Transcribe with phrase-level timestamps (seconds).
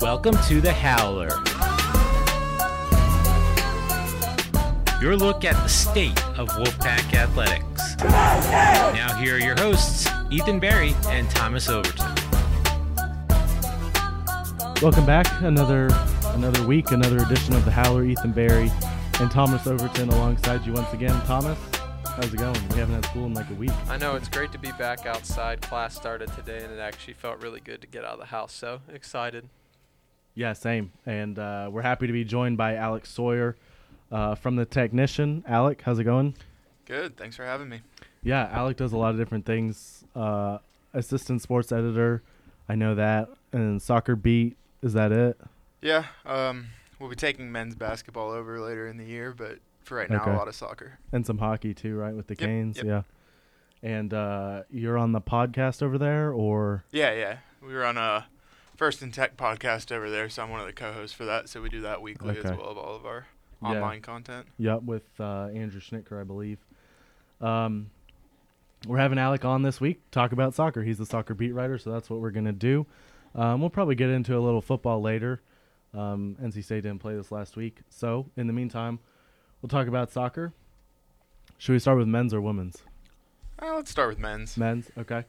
[0.00, 1.30] Welcome to the Howler.
[5.02, 7.96] Your look at the state of Wolfpack athletics.
[8.04, 12.14] Now, here are your hosts, Ethan Barry and Thomas Overton.
[14.80, 15.26] Welcome back.
[15.42, 15.88] Another
[16.26, 18.04] another week, another edition of the Howler.
[18.04, 18.70] Ethan Barry
[19.18, 21.20] and Thomas Overton alongside you once again.
[21.22, 21.58] Thomas,
[22.06, 22.68] how's it going?
[22.68, 23.72] We haven't had school in like a week.
[23.88, 25.60] I know it's great to be back outside.
[25.60, 28.52] Class started today, and it actually felt really good to get out of the house.
[28.52, 29.48] So excited.
[30.38, 30.92] Yeah, same.
[31.04, 33.56] And uh, we're happy to be joined by Alec Sawyer
[34.12, 35.42] uh, from the Technician.
[35.48, 36.36] Alec, how's it going?
[36.84, 37.16] Good.
[37.16, 37.80] Thanks for having me.
[38.22, 40.04] Yeah, Alec does a lot of different things.
[40.14, 40.58] Uh,
[40.94, 42.22] assistant sports editor,
[42.68, 44.56] I know that, and soccer beat.
[44.80, 45.40] Is that it?
[45.82, 46.04] Yeah.
[46.24, 46.68] Um,
[47.00, 50.30] we'll be taking men's basketball over later in the year, but for right now, Okay.
[50.30, 51.00] a lot of soccer.
[51.10, 52.14] And some hockey too, right?
[52.14, 52.86] With the Yep, Canes, yep.
[52.86, 53.02] yeah.
[53.82, 57.38] And uh, you're on the podcast over there, or Yeah, yeah.
[57.60, 58.26] We were on a
[58.78, 61.48] First and Tech podcast over there, so I'm one of the co-hosts for that.
[61.48, 62.48] So we do that weekly Okay.
[62.48, 63.26] as well of all of our
[63.60, 63.70] Yeah.
[63.70, 64.46] online content.
[64.56, 66.64] Yep, with uh, Andrew Schnittker, I believe.
[67.40, 67.90] Um,
[68.86, 70.84] we're having Alec on this week talk about soccer.
[70.84, 72.86] He's the soccer beat writer, so that's what we're gonna do.
[73.34, 75.42] Um, we'll probably get into a little football later.
[75.92, 79.00] Um, NC State didn't play this last week, so in the meantime,
[79.60, 80.52] we'll talk about soccer.
[81.58, 82.84] Should we start with men's or women's?
[83.60, 84.56] Uh, let's start with men's.
[84.56, 85.24] Men's, okay.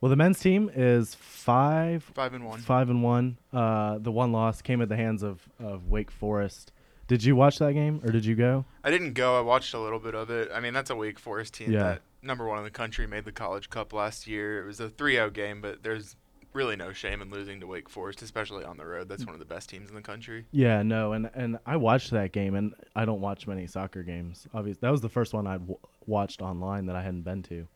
[0.00, 2.60] Well, the men's team is five Five and one.
[2.60, 3.38] five and one.
[3.52, 6.72] Uh, the one loss came at the hands of, of Wake Forest.
[7.08, 8.64] Did you watch that game or did you go?
[8.84, 9.36] I didn't go.
[9.38, 10.50] I watched a little bit of it.
[10.54, 11.82] I mean, that's a Wake Forest team Yeah.
[11.84, 14.62] that number one in the country made the College Cup last year.
[14.62, 16.16] It was a 3-0 game, but there's
[16.52, 19.08] really no shame in losing to Wake Forest, especially on the road.
[19.08, 20.44] That's one of the best teams in the country.
[20.50, 24.46] Yeah, no, and and I watched that game, and I don't watch many soccer games.
[24.54, 27.68] Obviously, that was the first one I'd w- watched online that I hadn't been to,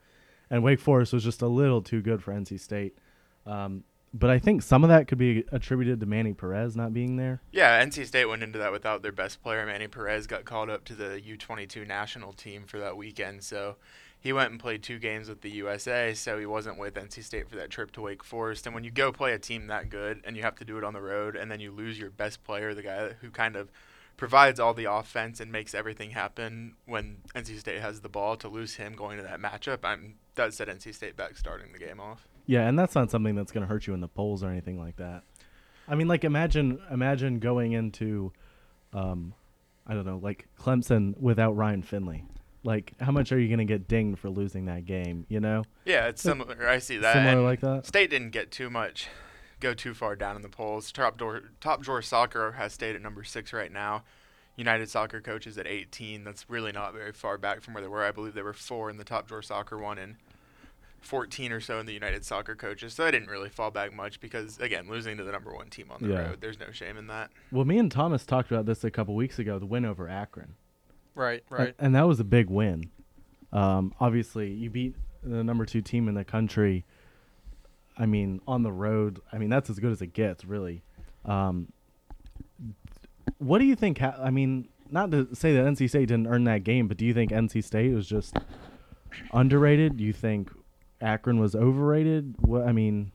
[0.53, 2.97] and Wake Forest was just a little too good for NC State.
[3.47, 7.17] Um, but I think some of that could be attributed to Manny Perez not being
[7.17, 7.41] there.
[7.51, 9.65] Yeah, NC State went into that without their best player.
[9.65, 13.77] Manny Perez got called up to the U22 national team for that weekend, so
[14.21, 17.49] he went and played two games with the USA, so he wasn't with NC State
[17.49, 18.67] for that trip to Wake Forest.
[18.67, 20.85] And when you go play a team that good and you have to do it
[20.85, 23.71] on the road, and then you lose your best player, the guy who kind of
[24.17, 28.49] provides all the offense and makes everything happen when NC State has the ball, to
[28.49, 32.01] lose him going to that matchup, I'm that set NC State back starting the game
[32.01, 32.27] off.
[32.47, 34.79] Yeah, and that's not something that's going to hurt you in the polls or anything
[34.79, 35.23] like that.
[35.89, 38.33] I mean, like imagine imagine going into,
[38.93, 39.35] um,
[39.87, 42.25] I don't know, like Clemson without Ryan Finley.
[42.65, 45.27] Like, how much are you going to get dinged for losing that game?
[45.29, 46.69] You know, Yeah, it's similar.
[46.69, 47.13] I see that.
[47.15, 47.87] similar and- like that.
[47.87, 49.09] State didn't get too much,
[49.63, 50.93] go too far down in the polls.
[50.93, 54.03] Top door, top drawer soccer has stayed at number six right now.
[54.57, 56.25] United Soccer coaches at 18.
[56.25, 58.05] That's really not very far back from where they were.
[58.05, 60.17] I believe they were four in the top drawer soccer one and
[61.01, 62.93] 14 or so in the United Soccer coaches.
[62.93, 65.87] So I didn't really fall back much because again, losing to the number one team
[65.91, 66.29] on the Yeah.
[66.29, 67.31] road, there's no shame in that.
[67.51, 70.55] Well, me and Thomas talked about this a couple weeks ago, the win over Akron.
[71.15, 71.75] Right, A- right.
[71.79, 72.91] And, that was a big win.
[73.53, 76.85] Um, obviously, you beat the number two team in the country.
[77.99, 79.21] I mean, on the road.
[79.33, 80.83] I mean, that's as good as it gets, really.
[81.25, 81.73] Um,
[83.39, 83.99] what do you think?
[83.99, 87.05] Ha- I mean, not to say that NC State didn't earn that game, but do
[87.05, 88.37] you think NC State was just
[89.33, 89.97] underrated?
[89.97, 90.51] Do you think
[91.01, 92.35] Akron was overrated?
[92.41, 93.13] What I mean,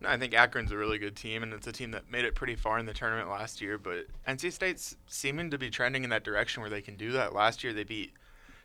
[0.00, 2.34] No, I think Akron's a really good team, and it's a team that made it
[2.34, 3.78] pretty far in the tournament last year.
[3.78, 7.34] But NC State's seeming to be trending in that direction where they can do that.
[7.34, 8.12] Last year, they beat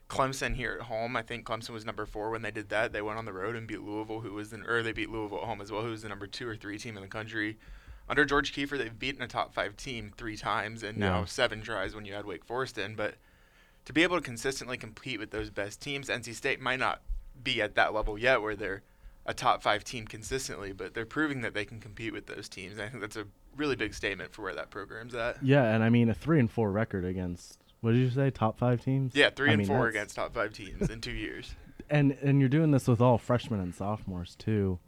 [0.09, 1.16] Clemson here at home.
[1.16, 2.94] I think Clemson was number four when they did that.
[2.94, 5.40] They went on the road and beat Louisville, who was the, or they beat Louisville
[5.40, 7.58] at home as well, who was the number two or three team in the country.
[8.09, 11.96] Under George Kiefer, they've beaten a top five team three times, and now seven tries
[11.96, 12.96] when you add Wake Forest in.
[12.96, 13.16] But
[13.86, 17.02] to be able to consistently compete with those best teams, NC State might not
[17.42, 18.84] be at that level yet, where they're
[19.25, 22.78] a top five team consistently, but they're proving that they can compete with those teams.
[22.78, 23.25] I think that's a
[23.56, 25.42] really big statement for where that program's at.
[25.42, 28.29] yeah, and I mean a three and four record against what did you say?
[28.31, 29.13] Top five teams?
[29.16, 31.53] Yeah, three I and mean, four that's- against top five teams in two years.
[31.89, 34.79] and and you're doing this with all freshmen and sophomores too.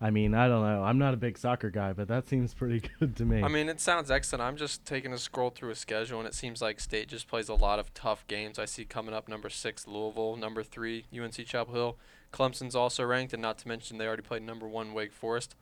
[0.00, 0.84] I mean, I don't know.
[0.84, 3.42] I'm not a big soccer guy, but that seems pretty good to me.
[3.42, 4.42] I mean, it sounds excellent.
[4.42, 7.48] I'm just taking a scroll through a schedule, and it seems like State just plays
[7.48, 8.60] a lot of tough games.
[8.60, 11.98] I see coming up number six Louisville, number three UNC Chapel Hill.
[12.32, 15.56] Clemson's also ranked, and not to mention they already played number one Wake Forest.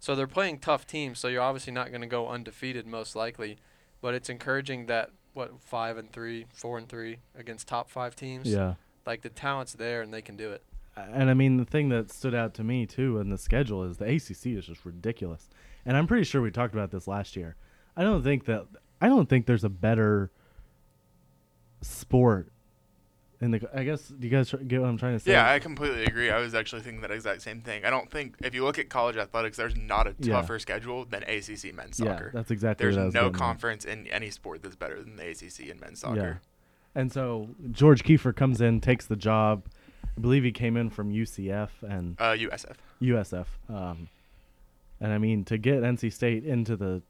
[0.00, 1.18] So they're playing tough teams.
[1.18, 3.56] So you're obviously not going to go undefeated, most likely.
[4.02, 8.46] But it's encouraging that what five and three, four and three against top five teams.
[8.46, 8.74] yeah.
[9.06, 10.62] Like the talent's there, and they can do it.
[10.96, 13.98] And I mean, the thing that stood out to me too in the schedule is
[13.98, 15.48] the ACC is just ridiculous.
[15.86, 17.54] And I'm pretty sure we talked about this last year.
[17.96, 18.66] I don't think that
[19.00, 20.30] I don't think there's a better
[21.80, 22.50] sport
[23.40, 25.30] And the, I guess do you guys get what I'm trying to say?
[25.30, 26.28] Yeah, I completely agree.
[26.30, 27.84] I was actually thinking that exact same thing.
[27.84, 30.34] I don't think if you look at college athletics, there's not a Yeah.
[30.34, 32.24] tougher schedule than ACC men's soccer.
[32.26, 33.38] yeah, that's exactly There's what I was no getting at.
[33.38, 36.40] conference in any sport that's better than the ACC in men's soccer.
[36.96, 39.62] And so George Kiefer comes in, takes the job.
[40.16, 42.76] I believe he came in from UCF and Uh, USF.
[43.00, 43.46] USF.
[43.68, 44.08] Um,
[45.00, 47.02] and I mean, to get NC State into the,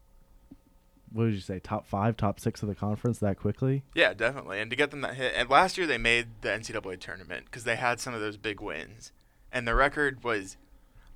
[1.11, 3.83] what did you say, top five, top six of the conference that quickly?
[3.93, 4.59] Yeah, definitely.
[4.59, 7.63] And to get them that hit, and last year they made the NCAA tournament because
[7.63, 9.11] they had some of those big wins,
[9.51, 10.57] and the record was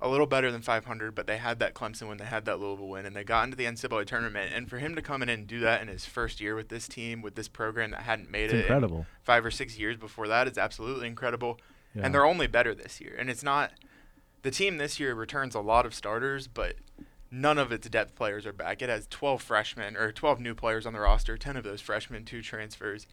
[0.00, 2.88] a little better than 500, but they had that Clemson win, they had that Louisville
[2.88, 4.52] win, and they got into the NCAA tournament.
[4.54, 6.86] And for him to come in and do that in his first year with this
[6.86, 9.06] team, with this program that hadn't made It's it in incredible.
[9.22, 11.58] five or six years before that, is absolutely incredible.
[11.94, 12.02] Yeah.
[12.04, 13.16] And they're only better this year.
[13.18, 13.72] And it's not
[14.42, 16.74] the team this year returns a lot of starters, but
[17.34, 18.80] none of its depth players are back.
[18.80, 22.24] It has 12 freshmen or 12 new players on the roster, 10 of those freshmen,
[22.24, 23.06] two transfers,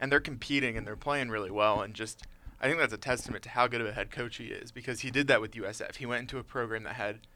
[0.00, 1.82] and they're competing and they're playing really well.
[1.82, 2.22] And just,
[2.60, 5.00] I think that's a testament to how good of a head coach he is because
[5.00, 5.96] he did that with USF.
[5.96, 7.26] He went into a program that had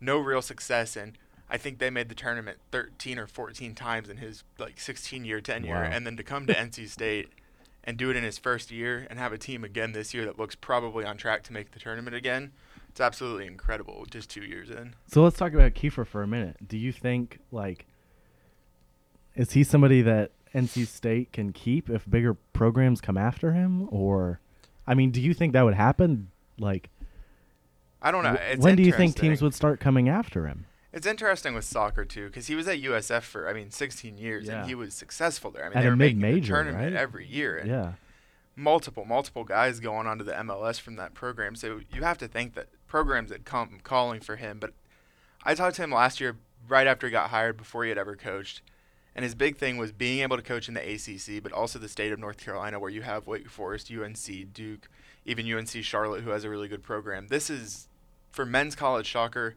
[0.00, 1.18] no real success and
[1.50, 5.42] I think they made the tournament 13 or 14 times in his like 16 year
[5.42, 5.82] tenure, Wow.
[5.92, 7.28] and then to come to NC State
[7.84, 10.38] and do it in his first year and have a team again this year that
[10.38, 12.52] looks probably on track to make the tournament again.
[12.92, 14.94] It's absolutely incredible just two years in.
[15.06, 16.68] So let's talk about Kiefer for a minute.
[16.68, 17.86] Do you think like
[19.34, 24.40] is he somebody that NC State can keep if bigger programs come after him or
[24.86, 26.30] I mean, do you think that would happen?
[26.58, 26.90] Like
[28.02, 28.34] I don't know.
[28.34, 30.66] It's when do you think teams would start coming after him?
[30.92, 34.48] It's interesting with soccer too, because he was at USF for I mean 16 years
[34.48, 34.58] Yeah.
[34.58, 35.64] and he was successful there.
[35.64, 37.00] I mean At they a were making the tournament right?
[37.00, 37.56] every year.
[37.56, 37.92] And Yeah.
[38.54, 41.56] multiple, multiple guys going on to the MLS from that program.
[41.56, 44.58] So you have to think that programs that come calling for him.
[44.60, 44.74] But
[45.44, 46.36] I talked to him last year,
[46.68, 48.60] right after he got hired, before he had ever coached.
[49.16, 51.88] And his big thing was being able to coach in the ACC, but also the
[51.88, 54.90] state of North Carolina, where you have Wake Forest, UNC, Duke,
[55.24, 57.28] even UNC Charlotte, who has a really good program.
[57.28, 57.88] This is,
[58.30, 59.56] for men's college soccer,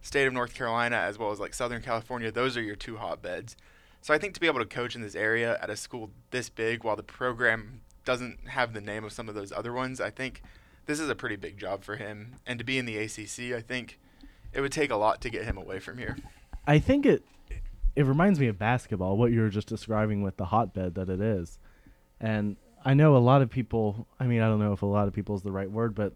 [0.00, 3.56] state of North Carolina, as well as like Southern California, those are your two hotbeds.
[4.00, 6.48] So I think to be able to coach in this area at a school this
[6.50, 10.10] big while the program doesn't have the name of some of those other ones, I
[10.10, 10.40] think
[10.86, 12.34] this is a pretty big job for him.
[12.46, 13.98] And to be in the ACC, I think
[14.52, 16.16] it would take a lot to get him away from here.
[16.66, 17.22] I think it
[17.94, 21.20] it reminds me of basketball, what you were just describing with the hotbed that it
[21.20, 21.58] is.
[22.20, 25.08] And I know a lot of people, I mean, I don't know if a lot
[25.08, 26.12] of people is the right word, but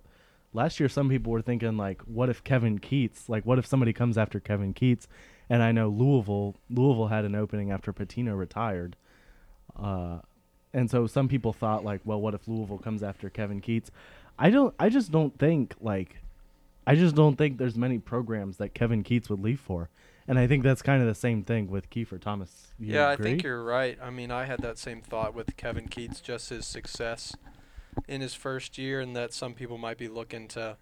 [0.52, 3.92] last year some people were thinking like what if Kevin Keatts, like what if somebody
[3.92, 5.06] comes after Kevin Keatts?
[5.48, 8.96] And I know Louisville, Louisville had an opening after Pitino retired.
[9.80, 10.18] Uh
[10.72, 13.90] and so some people thought like, well, what if Louisville comes after Kevin Keatts?
[14.40, 16.16] I don't I just don't think like
[16.86, 19.90] I just don't think there's many programs that Kevin Keatts would leave for.
[20.26, 22.68] And I think that's kind of the same thing with Kiefer Thomas.
[22.78, 23.26] You yeah, agree?
[23.26, 23.98] I think you're right.
[24.00, 27.34] I mean, I had that same thought with Kevin Keatts, just his success
[28.06, 30.76] in his first year, and that some people might be looking to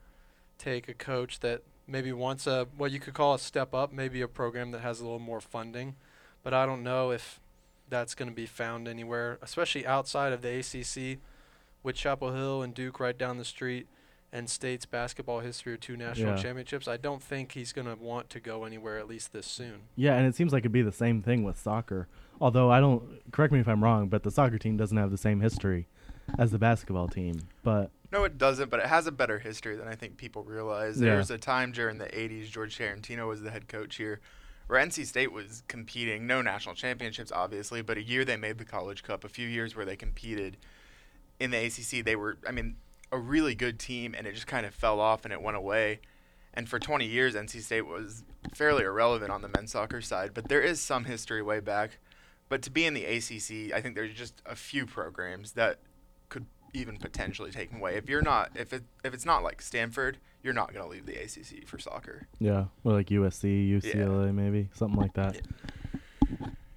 [0.59, 4.21] take a coach that maybe wants a what you could call a step up, maybe
[4.21, 5.97] a program that has a little more funding.
[6.43, 7.41] But I don't know if
[7.89, 11.19] that's going to be found anywhere, especially outside of the ACC,
[11.83, 13.87] with Chapel Hill and Duke right down the street,
[14.33, 16.43] and State's basketball history of two national Yeah.
[16.43, 16.87] championships.
[16.87, 19.83] I don't think he's going to want to go anywhere at least this soon.
[19.97, 22.09] Yeah, and it seems like it'd be the same thing with soccer.
[22.41, 25.17] Although I don't correct me if I'm wrong, but the soccer team doesn't have the
[25.17, 25.89] same history
[26.39, 27.49] as the basketball team.
[27.63, 30.99] But No, it doesn't, but it has a better history than I think people realize.
[30.99, 31.19] There Yeah.
[31.19, 34.21] was a time during the 80s, George Tarantini was the head coach here,
[34.67, 38.65] where NC State was competing, no national championships, obviously, but a year they made the
[38.65, 40.57] College Cup, a few years where they competed
[41.41, 42.05] in the ACC.
[42.05, 42.77] They were, I mean,
[43.11, 46.01] a really good team, and it just kind of fell off and it went away.
[46.55, 50.49] And for 20 years, NC State was fairly irrelevant on the men's soccer side, but
[50.49, 51.99] there is some history way back.
[52.49, 55.79] But to be in the ACC, I think there's just a few programs that
[56.31, 57.97] could even potentially take them away.
[57.97, 61.07] If you're not, if it if it's not like Stanford, you're not going to leave
[61.07, 62.27] the ACC for soccer.
[62.39, 65.41] yeah, or like USC, UCLA, maybe something like that.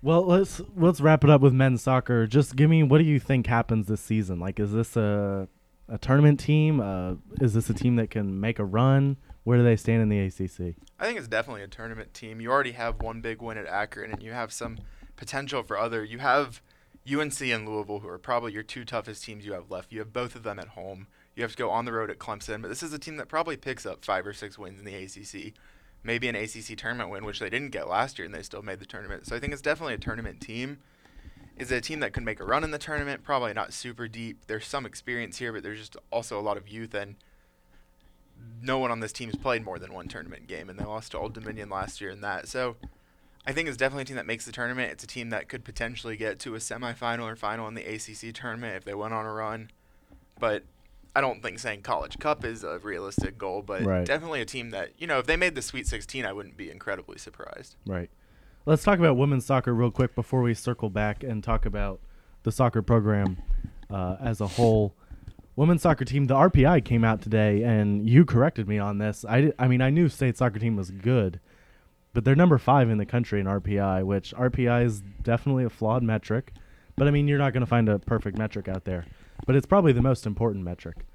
[0.03, 2.25] Well, let's let's wrap it up with men's soccer.
[2.25, 4.39] Just give me what do you think happens this season?
[4.39, 5.48] Like, is this a
[5.88, 6.79] a tournament team?
[6.79, 9.17] Uh, is this a team that can make a run?
[9.43, 10.75] Where do they stand in the ACC?
[11.00, 12.41] I think it's definitely a tournament team.
[12.41, 14.79] You already have one big win at Akron, and you have some
[15.17, 16.03] potential for other.
[16.03, 16.62] You have
[17.12, 19.91] UNC and Louisville, who are probably your two toughest teams you have left.
[19.91, 21.08] You have both of them at home.
[21.36, 23.27] You have to go on the road at Clemson, but this is a team that
[23.27, 25.53] probably picks up five or six wins in the ACC.
[26.03, 28.79] Maybe an ACC tournament win, which they didn't get last year, and they still made
[28.79, 29.27] the tournament.
[29.27, 30.79] So I think it's definitely a tournament team.
[31.58, 33.24] Is it a team that could make a run in the tournament?
[33.24, 34.46] Probably not super deep.
[34.48, 37.15] There's some experience here, but there's just also a lot of youth and
[38.62, 41.12] no one on this team has played more than one tournament game, and they lost
[41.12, 42.48] to Old Dominion last year in that.
[42.48, 42.75] So
[43.46, 44.91] I think it's definitely a team that makes the tournament.
[44.91, 48.34] It's a team that could potentially get to a semifinal or final in the ACC
[48.34, 49.72] tournament if they went on a run.
[50.39, 50.63] but
[51.15, 53.62] I don't think saying College Cup is a realistic goal.
[53.62, 54.06] But Right.
[54.06, 56.70] definitely a team that you know if they made the Sweet 16, I wouldn't be
[56.70, 57.75] incredibly surprised.
[57.86, 58.10] Right.
[58.65, 62.00] Let's talk about women's soccer real quick before we circle back and talk about
[62.44, 63.38] the soccer program
[63.89, 64.94] uh, as a whole.
[65.56, 69.25] Women's soccer team, the RPI came out today, and you corrected me on this.
[69.27, 71.39] I, di- I mean, I knew state soccer team was good,
[72.13, 76.03] but they're number five in the country in RPI, which RPI is definitely a flawed
[76.03, 76.53] metric.
[76.96, 79.06] But I mean, you're not going to find a perfect metric out there,
[79.45, 81.05] but it's probably the most important metric.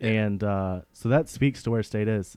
[0.00, 0.08] Yeah.
[0.08, 2.36] And uh, so that speaks to where state is.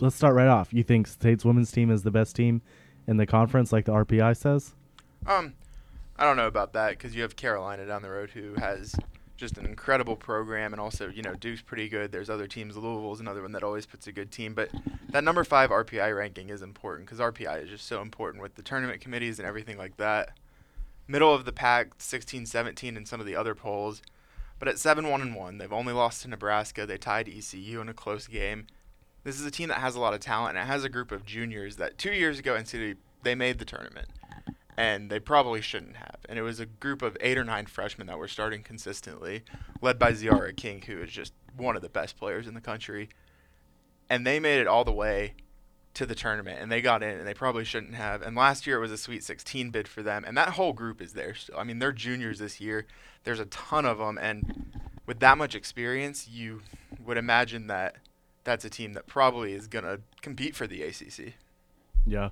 [0.00, 0.72] Let's start right off.
[0.72, 2.62] You think state's women's team is the best team
[3.06, 4.74] in the conference, like the RPI says?
[5.26, 5.54] Um,
[6.16, 8.94] I don't know about that because you have Carolina down the road who has
[9.36, 12.12] just an incredible program, and also you know Duke's pretty good.
[12.12, 12.76] There's other teams.
[12.76, 14.68] Louisville's another one that always puts a good team, but
[15.10, 18.62] that number five RPI ranking is important because RPI is just so important with the
[18.62, 20.36] tournament committees and everything like that.
[21.08, 24.02] Middle of the pack, 16, 17 in some of the other polls,
[24.58, 26.84] but at seven one and one, they've only lost to Nebraska.
[26.84, 28.66] They tied ECU in a close game.
[29.24, 31.10] This is a team that has a lot of talent and it has a group
[31.10, 34.08] of juniors that two years ago NCAA they made the tournament
[34.76, 36.18] and they probably shouldn't have.
[36.28, 39.42] And it was a group of eight or nine freshmen that were starting consistently,
[39.80, 43.08] led by Tziarra King, who is just one of the best players in the country.
[44.08, 45.34] And they made it all the way
[45.98, 48.22] to the tournament, and they got in, and they probably shouldn't have.
[48.22, 51.02] And last year it was a Sweet 16 bid for them, and that whole group
[51.02, 51.58] is there still.
[51.58, 52.86] I mean, they're juniors this year.
[53.24, 54.72] There's a ton of them, and
[55.06, 56.62] with that much experience, you
[57.04, 57.96] would imagine that
[58.44, 61.34] that's a team that probably is going to compete for the ACC.
[62.06, 62.30] Yeah.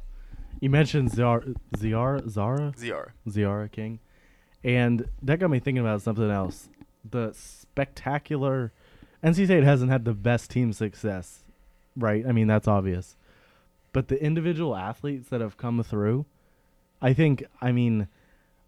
[0.61, 3.11] You mentioned Tziarra, Tziarra, Zara, Tziarra.
[3.29, 3.99] Tziarra King,
[4.63, 6.69] and that got me thinking about something else.
[7.09, 8.73] The spectacular
[9.25, 11.45] NC State hasn't had the best team success,
[11.97, 12.25] right?
[12.27, 13.17] I mean that's obvious,
[13.97, 16.27] but the individual athletes that have come through,
[17.01, 17.43] I think.
[17.63, 18.09] I mean,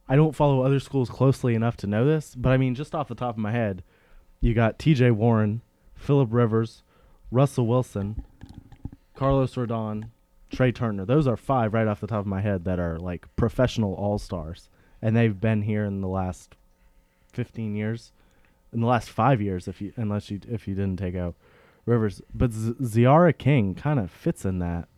[0.08, 3.08] I don't follow other schools closely enough to know this, but I mean just off
[3.08, 3.82] the top of my head,
[4.40, 5.10] you got T.J.
[5.10, 5.60] Warren,
[5.94, 6.82] Philip Rivers,
[7.30, 8.24] Russell Wilson,
[9.14, 10.08] Carlos Rodon,
[10.48, 11.04] Trea Turner.
[11.04, 14.18] Those are five right off the top of my head that are like professional all
[14.18, 14.70] stars,
[15.02, 16.56] and they've been here in the last
[17.34, 18.12] fifteen years,
[18.72, 21.34] in the last five years, if you unless you if you didn't take out
[21.84, 22.22] Rivers.
[22.32, 24.88] But Z- Tziarra King kind of fits in that.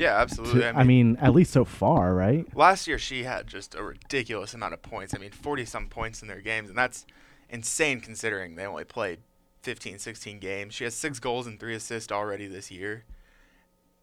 [0.00, 0.64] Yeah, to- absolutely.
[0.66, 2.46] I mean, at least so far, right?
[2.56, 5.14] Last year, she had just a ridiculous amount of points.
[5.14, 7.06] I mean, 40 some points in their games, and that's
[7.48, 9.18] insane considering they only played
[9.62, 10.74] 15, 16 games.
[10.74, 13.04] She has six goals and three assists already this year.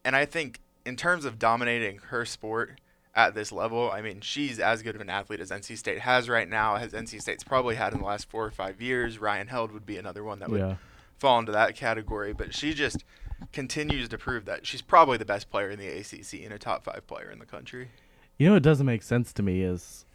[0.05, 2.79] And I think, in terms of dominating her sport
[3.15, 6.29] at this level, I mean, she's as good of an athlete as NC State has
[6.29, 9.17] right now, as NC State's probably had in the last four or five years.
[9.19, 10.75] Ryan Held would be another one that would Yeah.
[11.17, 13.03] fall into that category, but she just
[13.51, 16.83] continues to prove that she's probably the best player in the ACC and a top
[16.83, 17.89] five player in the country.
[18.37, 20.05] You know what doesn't make sense to me is,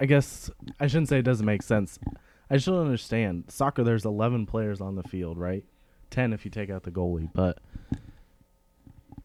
[0.00, 0.50] I guess
[0.80, 1.98] I shouldn't say it doesn't make sense.
[2.50, 3.44] I just don't understand.
[3.48, 5.64] Soccer, there's 11 players on the field, right?
[6.10, 7.30] 10 if you take out the goalie.
[7.32, 7.58] But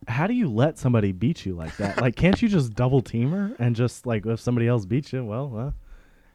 [0.07, 2.01] how do you let somebody beat you like that?
[2.01, 5.23] like, can't you just double team her and just like if somebody else beats you,
[5.25, 5.71] well, uh,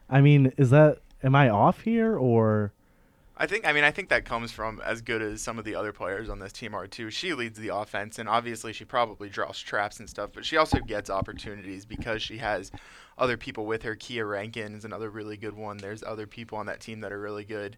[0.09, 2.73] I mean, is that am I off here or?
[3.37, 5.75] I think I mean I think that comes from as good as some of the
[5.75, 7.11] other players on this team are too.
[7.11, 10.79] She leads the offense and obviously she probably draws traps and stuff, but she also
[10.79, 12.71] gets opportunities because she has
[13.19, 13.97] other people with her.
[13.97, 15.79] Kia Rankin is another really good one.
[15.79, 17.77] There's other people on that team that are really good.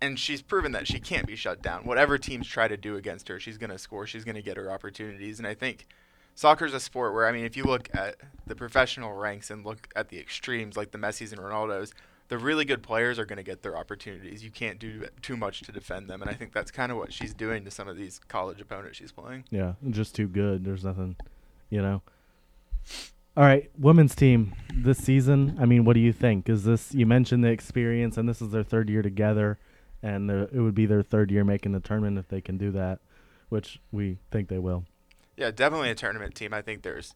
[0.00, 1.84] And she's proven that she can't be shut down.
[1.84, 4.06] Whatever teams try to do against her, she's going to score.
[4.06, 5.38] She's going to get her opportunities.
[5.38, 5.86] And I think
[6.34, 9.88] soccer's a sport where I mean if you look at the professional ranks and look
[9.94, 11.92] at the extremes like the Messis and Ronaldos,
[12.28, 14.42] the really good players are going to get their opportunities.
[14.42, 17.12] You can't do too much to defend them, and I think that's kind of what
[17.12, 19.44] she's doing to some of these college opponents she's playing.
[19.50, 20.64] Yeah, just too good.
[20.64, 21.16] There's nothing,
[21.70, 22.02] you know.
[23.36, 25.56] All right, women's team this season.
[25.58, 26.48] I mean, what do you think?
[26.48, 29.58] Is this you mentioned the experience, and this is their third year together,
[30.02, 32.70] and uh, it would be their third year making the tournament if they can do
[32.72, 32.98] that,
[33.48, 34.84] which we think they will.
[35.36, 36.52] Yeah, definitely a tournament team.
[36.52, 37.14] I think there's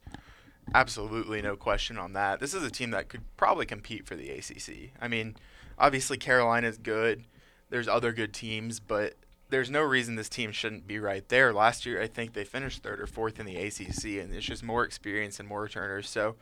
[0.73, 2.39] absolutely no question on that.
[2.39, 4.91] This is a team that could probably compete for the ACC.
[5.01, 5.35] I mean,
[5.77, 7.23] obviously Carolina's good.
[7.69, 9.15] There's other good teams, but
[9.49, 11.53] there's no reason this team shouldn't be right there.
[11.53, 14.63] Last year, I think they finished third or fourth in the ACC, and it's just
[14.63, 16.09] more experience and more returners.
[16.09, 16.35] So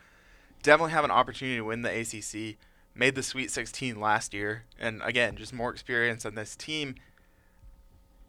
[0.63, 2.57] definitely have an opportunity to win the ACC.
[2.97, 6.95] Made the Sweet 16 last year, and again, just more experience on this team.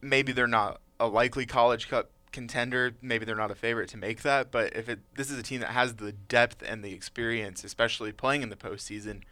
[0.01, 2.95] Maybe they're not a likely College Cup contender.
[3.03, 5.61] Maybe they're not a favorite to make that, but if it this is a team
[5.61, 9.23] that has the depth and the experience, especially playing in the postseason,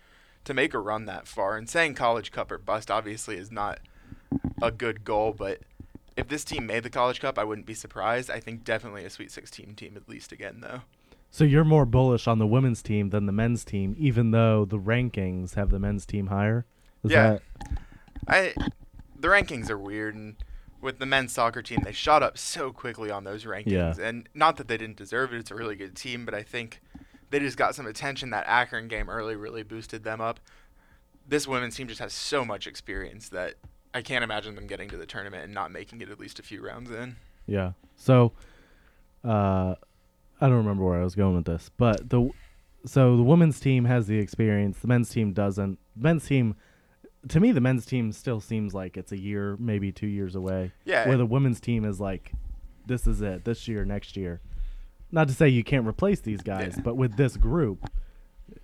[0.45, 1.57] to make a run that far.
[1.57, 3.81] And saying College Cup or bust obviously is not
[4.63, 5.61] a good goal, but
[6.17, 8.31] if this team made the College Cup, I wouldn't be surprised.
[8.31, 10.83] I think definitely a Sweet 16 team at least again though.
[11.31, 14.79] So you're more bullish on the women's team than the men's team, even though the
[14.79, 16.65] rankings have the men's team higher.
[17.03, 17.39] Is Yeah.
[17.39, 17.43] that
[18.29, 18.55] I
[19.19, 20.37] the rankings are weird and
[20.85, 23.95] with the men's soccer team they shot up so quickly on those rankings Yeah.
[24.01, 26.81] and not that they didn't deserve it it's a really good team but I think
[27.31, 30.39] they just got some attention that Akron game early really boosted them up
[31.27, 33.55] this women's team just has so much experience that
[33.95, 36.43] I can't imagine them getting to the tournament and not making it at least a
[36.43, 37.73] few rounds in Yeah.
[37.97, 38.33] So,
[39.25, 39.75] uh,
[40.41, 42.31] I don't remember where I was going with this, but the
[42.87, 44.79] so the women's team has the experience.
[44.81, 45.79] The men's team doesn't.
[45.97, 46.55] The men's team,
[47.29, 50.73] to me, the men's team still seems like it's a year, maybe two years away.
[50.85, 51.09] Yeah.
[51.09, 52.33] Where the women's team is like,
[52.87, 54.41] this is it, this year, next year.
[55.11, 56.83] Not to say you can't replace these guys, Yeah.
[56.83, 57.89] but with this group,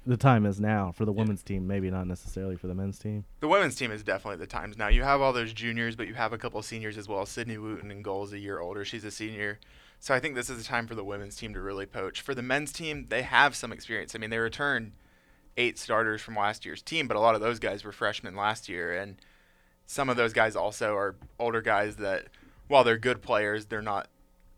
[0.07, 1.67] the time is now for the women's team.
[1.67, 3.25] Maybe not necessarily for the men's team.
[3.41, 4.89] The women's team is definitely the times now.
[4.89, 7.25] You have all those juniors, but you have a couple seniors as well.
[7.27, 8.85] Sydney Wooten in goal is a year older.
[8.85, 9.59] She's a senior.
[10.01, 12.21] So I think this is the time for the women's team to really poach.
[12.23, 14.15] For the men's team, they have some experience.
[14.15, 14.93] I mean, they returned
[15.57, 18.69] eight starters from last year's team, but a lot of those guys were freshmen last
[18.69, 18.97] year.
[18.97, 19.17] And
[19.87, 22.27] some of those guys also are older guys that,
[22.69, 24.09] while they're good players, they're not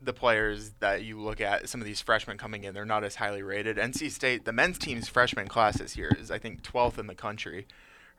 [0.01, 1.69] the players that you look at.
[1.69, 3.77] Some of these freshmen coming in, they're not as highly rated.
[3.77, 7.15] NC State, the men's team's freshman class this year is, I think, 12th in the
[7.15, 7.67] country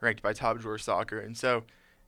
[0.01, 1.19] ranked by Top Drawer Soccer.
[1.19, 1.63] And so,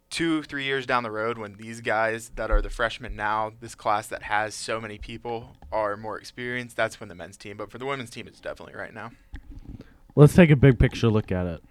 [0.09, 3.75] two, three years down the road, when these guys that are the freshmen now, this
[3.75, 7.57] class that has so many people, are more experienced, that's when the men's team.
[7.57, 9.11] But for the women's team, it's definitely right now.
[10.17, 11.63] Let's take a big picture look at it.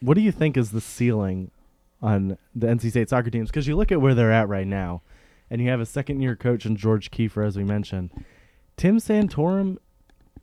[0.00, 1.50] What do you think is the ceiling
[2.00, 3.50] on the NC State soccer teams?
[3.50, 5.02] Because you look at where they're at right now,
[5.50, 8.10] and you have a second year coach in George Kiefer, as we mentioned.
[8.78, 9.76] Tim Santoro,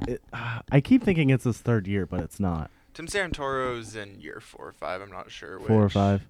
[0.07, 2.69] it, uh, I keep thinking it's his third year, but it's not.
[2.93, 5.01] Tim Santoro's in year four or five.
[5.01, 5.59] I'm not sure.
[5.61, 6.27] Four or five.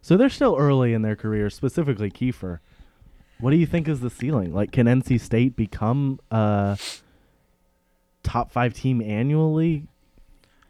[0.00, 2.60] So they're still early in their career, specifically Kiefer.
[3.40, 4.54] What do you think is the ceiling?
[4.54, 6.78] Like, can NC State become a
[8.22, 9.88] top five team annually?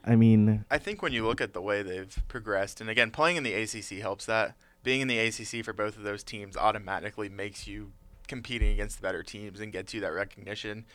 [0.07, 3.35] I mean, I think when you look at the way they've progressed, and again, playing
[3.35, 4.55] in the ACC helps that.
[4.83, 7.91] Being in the ACC for both of those teams automatically makes you
[8.27, 10.85] competing against the better teams and gets you that recognition.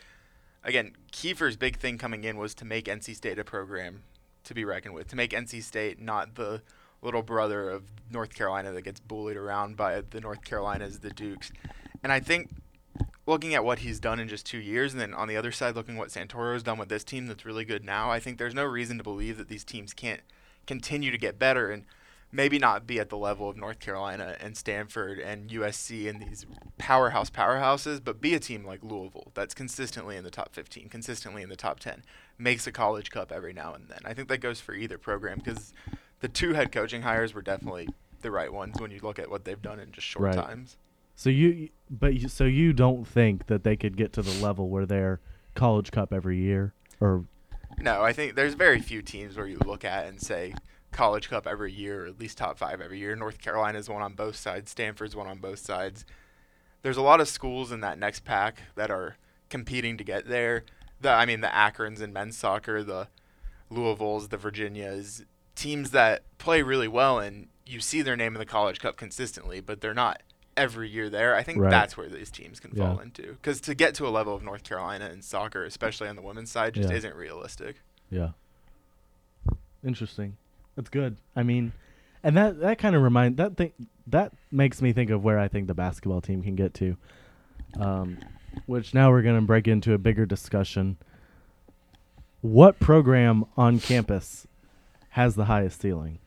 [0.64, 4.04] Again, Kiefer's big thing coming in was to make NC State a program
[4.44, 6.62] to be reckoned with, to make NC State not the
[7.02, 11.52] little brother of North Carolina that gets bullied around by the North Carolinas, the Dukes.
[12.02, 12.50] And I think
[13.26, 15.76] looking at what he's done in just two years, and then on the other side,
[15.76, 18.64] looking what Santoro's done with this team that's really good now, I think there's no
[18.64, 20.20] reason to believe that these teams can't
[20.66, 21.84] continue to get better and
[22.34, 26.46] maybe not be at the level of North Carolina and Stanford and USC and these
[26.78, 31.42] powerhouse powerhouses, but be a team like Louisville that's consistently in the top 15, consistently
[31.42, 32.02] in the top 10,
[32.38, 34.00] makes a college cup every now and then.
[34.04, 35.74] I think that goes for either program because
[36.20, 37.90] the two head coaching hires were definitely
[38.22, 40.36] the right ones when you look at what they've done in just short Right.
[40.36, 40.76] times.
[41.14, 44.68] So you, but you, so you don't think that they could get to the level
[44.68, 45.20] where they're
[45.54, 47.24] college cup every year, or
[47.78, 50.54] No, I think there's very few teams where you look at and say
[50.90, 53.16] college cup every year, or at least top five every year.
[53.16, 54.70] North Carolina's one on both sides.
[54.70, 56.04] Stanford's one on both sides.
[56.82, 59.16] There's a lot of schools in that next pack that are
[59.48, 60.64] competing to get there.
[61.00, 63.08] The I mean the Akrons in men's soccer, the
[63.70, 68.46] Louisvilles, the Virginias, teams that play really well and you see their name in the
[68.46, 70.22] college cup consistently, but they're not
[70.56, 71.34] every year there.
[71.34, 71.70] I think Right.
[71.70, 72.88] that's where these teams can Yeah.
[72.90, 73.32] fall into.
[73.32, 76.50] Because to get to a level of North Carolina in soccer, especially on the women's
[76.50, 76.96] side, just Yeah.
[76.96, 77.76] isn't realistic.
[78.10, 78.30] yeah.
[79.84, 80.36] Interesting.
[80.76, 81.16] That's good.
[81.34, 81.72] I mean,
[82.22, 83.72] and that that kind of remind that thing
[84.06, 86.96] that makes me think of where I think the basketball team can get to.
[87.78, 88.18] Um,
[88.66, 90.98] which now we're gonna break into a bigger discussion.
[92.42, 94.46] What program on campus
[95.10, 96.18] has the highest ceiling?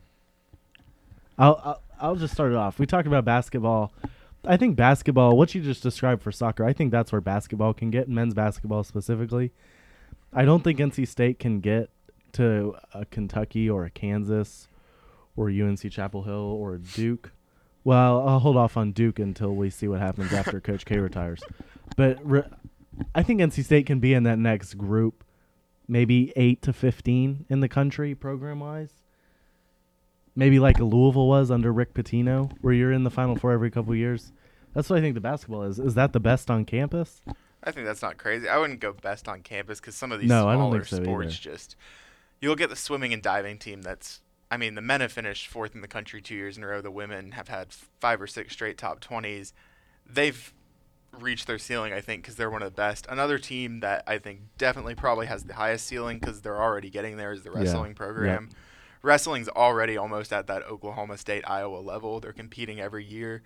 [1.37, 2.79] I'll, I'll I'll just start it off.
[2.79, 3.93] We talked about basketball.
[4.43, 7.89] I think basketball, what you just described for soccer, I think that's where basketball can
[7.89, 9.51] get, men's basketball specifically.
[10.31, 11.89] I don't think NC State can get
[12.33, 14.67] to a Kentucky or a Kansas
[15.35, 17.31] or UNC Chapel Hill or Duke.
[17.83, 21.41] Well, I'll hold off on Duke until we see what happens after Coach K retires.
[21.95, 22.43] But re-
[23.13, 25.23] I think NC State can be in that next group,
[25.87, 29.04] maybe 8 to 15 in the country program wise.
[30.35, 33.95] Maybe like Louisville was under Rick Pitino, where you're in the Final Four every couple
[33.95, 34.31] years.
[34.73, 35.79] That's what I think the basketball is.
[35.79, 37.21] Is that the best on campus?
[37.63, 38.47] I think that's not crazy.
[38.49, 41.55] I wouldn't go best on campus because some of these No, smaller so sports either.
[41.55, 41.75] just.
[42.41, 43.81] You look at the swimming and diving team.
[43.81, 44.21] That's.
[44.51, 46.81] I mean, the men have finished fourth in the country two years in a row.
[46.81, 47.69] The women have had
[47.99, 49.53] five or six straight top twenties.
[50.05, 50.53] They've
[51.17, 53.07] reached their ceiling, I think, because they're one of the best.
[53.09, 57.15] Another team that I think definitely probably has the highest ceiling because they're already getting
[57.17, 57.59] there is the Yeah.
[57.59, 58.49] wrestling program.
[59.05, 62.19] Wrestling's already almost at that Oklahoma State Iowa level.
[62.19, 63.43] They're competing every year.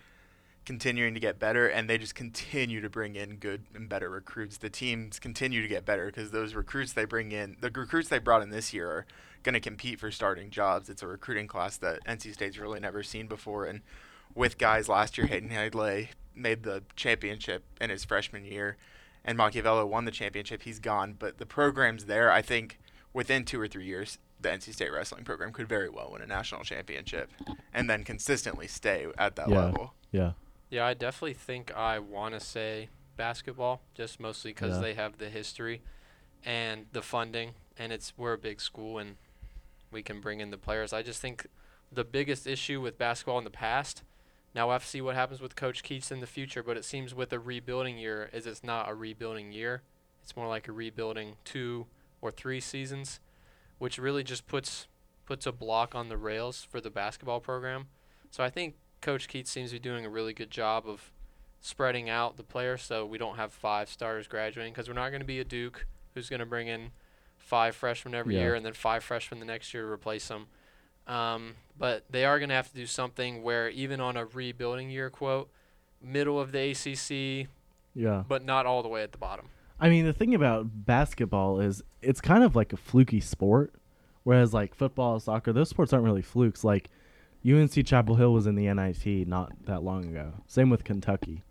[0.66, 4.58] continuing to get better, and they just continue to bring in good and better recruits.
[4.58, 8.20] The teams continue to get better because those recruits they bring in, the recruits they
[8.20, 9.06] brought in this year are
[9.42, 10.88] going to compete for starting jobs.
[10.88, 13.82] It's a recruiting class that NC State's really never seen before, and
[14.36, 18.78] with guys last year, Hayden Hidlay made the championship in his freshman year,
[19.26, 20.64] and Macchiavello won the championship.
[20.64, 22.32] He's gone, but the program's there.
[22.32, 22.80] I think
[23.12, 26.26] within two or three years, the NC State wrestling program could very well win a
[26.28, 27.30] national championship,
[27.74, 29.56] and then consistently stay at that Yeah.
[29.66, 29.94] level.
[30.12, 30.34] Yeah.
[30.70, 34.82] Yeah, I definitely think I want to say basketball, just mostly because Yeah.
[34.82, 35.82] they have the history
[36.46, 39.18] and the funding, and it's we're a big school and
[39.92, 40.94] we can bring in the players.
[40.94, 41.48] I just think
[41.92, 44.04] the biggest issue with basketball in the past.
[44.56, 46.86] Now we'll have to see what happens with Coach Keatts in the future, but it
[46.86, 49.82] seems with a rebuilding year is it's not a rebuilding year.
[50.24, 51.88] It's more like a rebuilding two
[52.22, 53.20] or three seasons,
[53.80, 54.88] which really just puts
[55.26, 57.88] puts a block on the rails for the basketball program.
[58.32, 61.12] So I think Coach Keatts seems to be doing a really good job of
[61.62, 65.22] spreading out the players so we don't have five starters graduating because we're not going
[65.22, 66.92] to be a Duke who's going to bring in
[67.38, 68.42] five freshmen every Yeah.
[68.42, 70.48] year and then five freshmen the next year to replace them.
[71.08, 74.90] Um, but they are going to have to do something where even on a rebuilding
[74.90, 75.50] year quote,
[76.02, 77.48] middle of the ACC,
[77.94, 78.24] Yeah.
[78.28, 79.50] but not all the way at the bottom.
[79.80, 83.74] I mean, the thing about basketball is it's kind of like a fluky sport,
[84.24, 86.64] whereas like football, soccer, those sports aren't really flukes.
[86.64, 86.90] Like
[87.50, 90.34] UNC Chapel Hill was in the NIT not that long ago.
[90.48, 91.44] Same with Kentucky.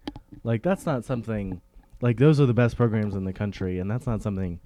[0.44, 1.60] Like that's not something
[2.00, 4.60] like those are the best programs in the country, and that's not something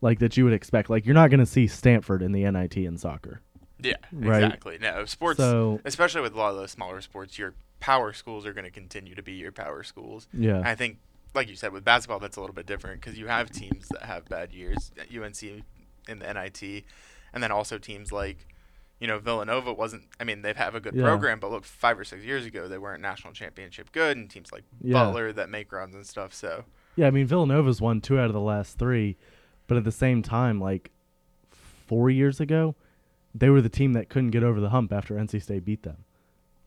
[0.00, 0.90] like that you would expect.
[0.90, 3.40] Like you're not going to see Stanford in the NIT in soccer.
[3.80, 4.42] Yeah, Right.
[4.44, 4.78] exactly.
[4.80, 8.52] No, sports, So especially with a lot of those smaller sports, your power schools are
[8.52, 10.26] going to continue to be your power schools.
[10.32, 10.98] yeah, I think,
[11.34, 14.02] like you said, with basketball, that's a little bit different because you have teams that
[14.04, 15.42] have bad years, at UNC
[16.08, 16.84] in the NIT,
[17.32, 18.46] and then also teams like,
[19.00, 20.04] you know, Villanova wasn't.
[20.20, 21.02] I mean, they have a good Yeah.
[21.02, 24.52] program, but look, five or six years ago, they weren't national championship good, and teams
[24.52, 24.94] like Yeah.
[25.04, 26.32] Butler that make runs and stuff.
[26.32, 26.64] So
[26.96, 27.06] yeah.
[27.08, 29.16] I mean, Villanova's won two out of the last three,
[29.66, 30.90] but at the same time, like
[31.50, 32.74] four years ago,
[33.34, 36.04] they were the team that couldn't get over the hump after NC State beat them.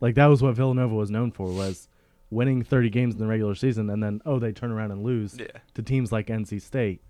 [0.00, 1.88] Like that was what Villanova was known for was
[2.30, 5.36] winning 30 games in the regular season and then oh they turn around and lose
[5.38, 7.02] yeah, to teams like NC State.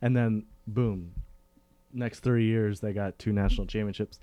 [0.00, 1.12] And then boom.
[1.92, 4.20] Next 3 years they got two national championships.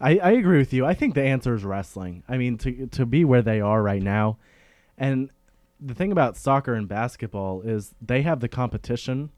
[0.00, 0.86] I, I agree with you.
[0.86, 2.22] I think the answer is wrestling.
[2.28, 4.38] I mean to to be where they are right now.
[4.98, 5.30] And
[5.80, 9.30] the thing about soccer and basketball is they have the competition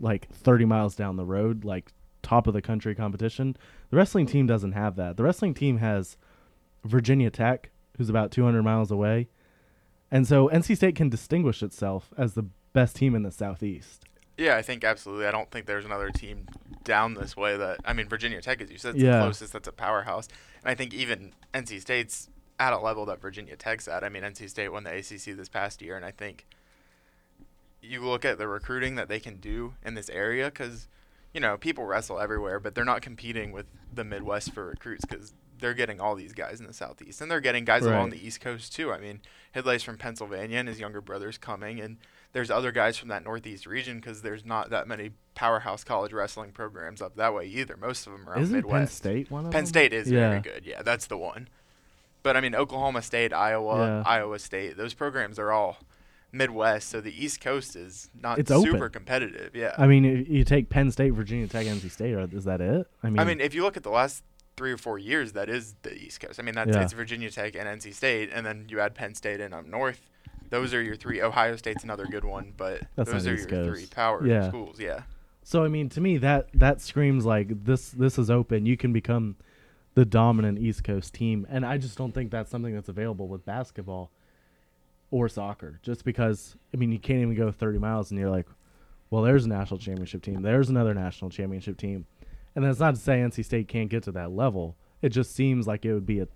[0.00, 3.56] like 30 miles down the road, like top of the country competition.
[3.90, 5.16] The wrestling team doesn't have that.
[5.16, 6.16] The wrestling team has
[6.84, 9.28] Virginia Tech, who's about 200 miles away.
[10.10, 14.04] And so NC State can distinguish itself as the best team in the Southeast.
[14.36, 15.26] yeah, I think absolutely.
[15.26, 16.46] I don't think there's another team
[16.84, 17.80] down this way that.
[17.84, 19.18] I mean, Virginia Tech, as you said, is Yeah.
[19.18, 19.52] the closest.
[19.52, 20.28] That's a powerhouse,
[20.62, 22.28] and I think even NC State's
[22.60, 24.02] at a level that Virginia Tech's at.
[24.04, 26.46] I mean, NC State won the ACC this past year, and I think
[27.82, 30.88] you look at the recruiting that they can do in this area because
[31.34, 35.34] you know people wrestle everywhere, but they're not competing with the Midwest for recruits because
[35.60, 38.40] they're getting all these guys in the Southeast, and they're getting guys along the East
[38.40, 38.92] Coast too.
[38.92, 39.20] I mean,
[39.54, 41.96] Hidlay's from Pennsylvania, and his younger brother's coming, and
[42.32, 46.50] there's other guys from that Northeast region because there's not that many powerhouse college wrestling
[46.52, 47.76] programs up that way either.
[47.76, 48.94] Most of them are out Isn't Penn Midwest.
[48.96, 49.66] State one of Penn them?
[49.68, 50.28] State is Yeah.
[50.30, 50.66] very good.
[50.66, 51.48] Yeah, that's the one.
[52.22, 54.02] But I mean, Oklahoma State, Iowa, Yeah.
[54.04, 55.78] Iowa State, those programs are all
[56.30, 58.90] Midwest, so the East Coast is not It's super open.
[58.90, 59.56] competitive.
[59.56, 59.74] Yeah.
[59.78, 62.12] I mean, if you take Penn State, Virginia Tech, NC State.
[62.34, 62.86] Is that it?
[63.02, 64.22] I mean, I mean, if you look at the last
[64.58, 66.38] three or four years, that is the East Coast.
[66.38, 66.82] I mean, that's Yeah.
[66.82, 70.10] it's Virginia Tech and NC State, and then you add Penn State in up north.
[70.50, 71.22] Those are your three.
[71.22, 73.78] Ohio State's another good one, but That's those are East your Coast.
[73.80, 74.48] three power Yeah.
[74.48, 74.80] schools.
[74.80, 75.02] Yeah.
[75.44, 77.90] So I mean, to me, that that screams like this.
[77.90, 78.66] This is open.
[78.66, 79.36] You can become
[79.94, 83.44] the dominant East Coast team, and I just don't think that's something that's available with
[83.46, 84.10] basketball
[85.10, 85.78] or soccer.
[85.82, 88.46] Just because I mean, you can't even go 30 miles, and you're like,
[89.10, 90.42] well, there's a national championship team.
[90.42, 92.04] There's another national championship team,
[92.58, 94.76] and that's not to say NC State can't get to that level.
[95.00, 96.26] It just seems like it would be a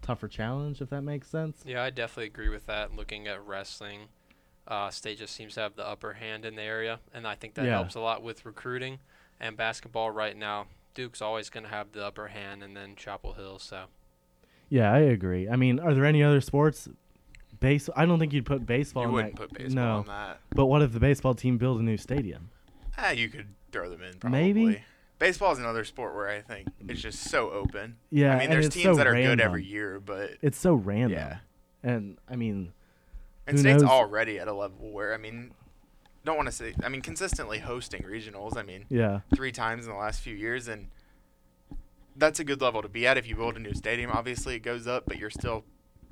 [0.00, 1.62] tougher challenge, if that makes sense.
[1.64, 2.96] Yeah, I definitely agree with that.
[2.96, 4.08] Looking at wrestling,
[4.66, 7.54] uh, state just seems to have the upper hand in the area, and I think
[7.54, 7.74] that Yeah.
[7.74, 8.98] helps a lot with recruiting.
[9.38, 13.34] And basketball right now, Duke's always going to have the upper hand, and then Chapel
[13.34, 13.60] Hill.
[13.60, 13.84] So
[14.68, 15.48] Yeah, I agree.
[15.48, 16.88] I mean, are there any other sports?
[17.60, 17.88] Base.
[17.94, 19.04] I don't think you'd put baseball.
[19.04, 19.48] you in wouldn't that.
[19.50, 19.96] put baseball no.
[19.98, 20.40] on that.
[20.56, 22.50] But what if the baseball team build a new stadium?
[22.98, 24.40] Ah, you could throw them in probably.
[24.52, 24.82] Maybe.
[25.22, 27.94] Baseball is another sport where I think it's just so open.
[28.10, 31.12] Yeah, I mean, there's teams so that are good every year, but It's so random.
[31.12, 31.36] Yeah.
[31.84, 32.72] And I mean,
[33.46, 33.90] and Who state's knows?
[33.92, 35.52] already at a level where I mean,
[36.24, 36.74] don't want to say.
[36.82, 38.56] I mean, consistently hosting regionals.
[38.56, 40.88] I mean, yeah, three times in the last few years, and
[42.16, 43.16] that's a good level to be at.
[43.16, 45.64] If you build a new stadium, obviously it goes up, but you're still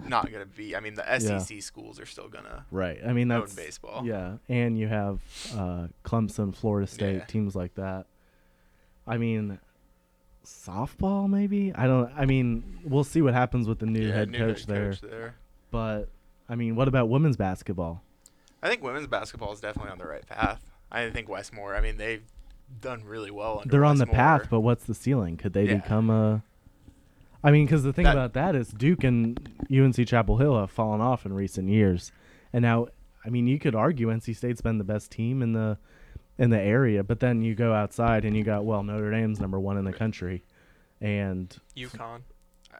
[0.06, 0.76] not gonna be.
[0.76, 3.00] I mean, the SEC schools are still gonna Right.
[3.04, 4.06] I mean own that's baseball.
[4.06, 5.18] Yeah, and you have
[5.56, 7.24] uh, Clemson, Florida State, Yeah.
[7.24, 8.06] teams like that.
[9.06, 9.58] I mean,
[10.44, 11.72] softball maybe.
[11.74, 12.10] I don't.
[12.16, 14.90] I mean, we'll see what happens with the new Yeah, head new coach there.
[14.90, 15.34] coach there.
[15.70, 16.08] But
[16.48, 18.02] I mean, what about women's basketball?
[18.62, 20.60] I think women's basketball is definitely on the right path.
[20.92, 21.74] I think Wes Moore.
[21.74, 22.22] I mean, they've
[22.80, 23.60] done really well.
[23.60, 25.36] Under They're on the path, but what's the ceiling?
[25.36, 25.76] Could they Yeah.
[25.76, 26.42] become a?
[27.42, 29.38] I mean, because the thing That- about that is Duke and
[29.70, 32.12] UNC Chapel Hill have fallen off in recent years,
[32.52, 32.88] and now
[33.24, 35.78] I mean you could argue NC State's been the best team in the
[36.40, 39.61] in the area, but then you go outside and you got well Notre Dame's number
[39.61, 40.42] one in the country,
[41.00, 42.22] and UConn.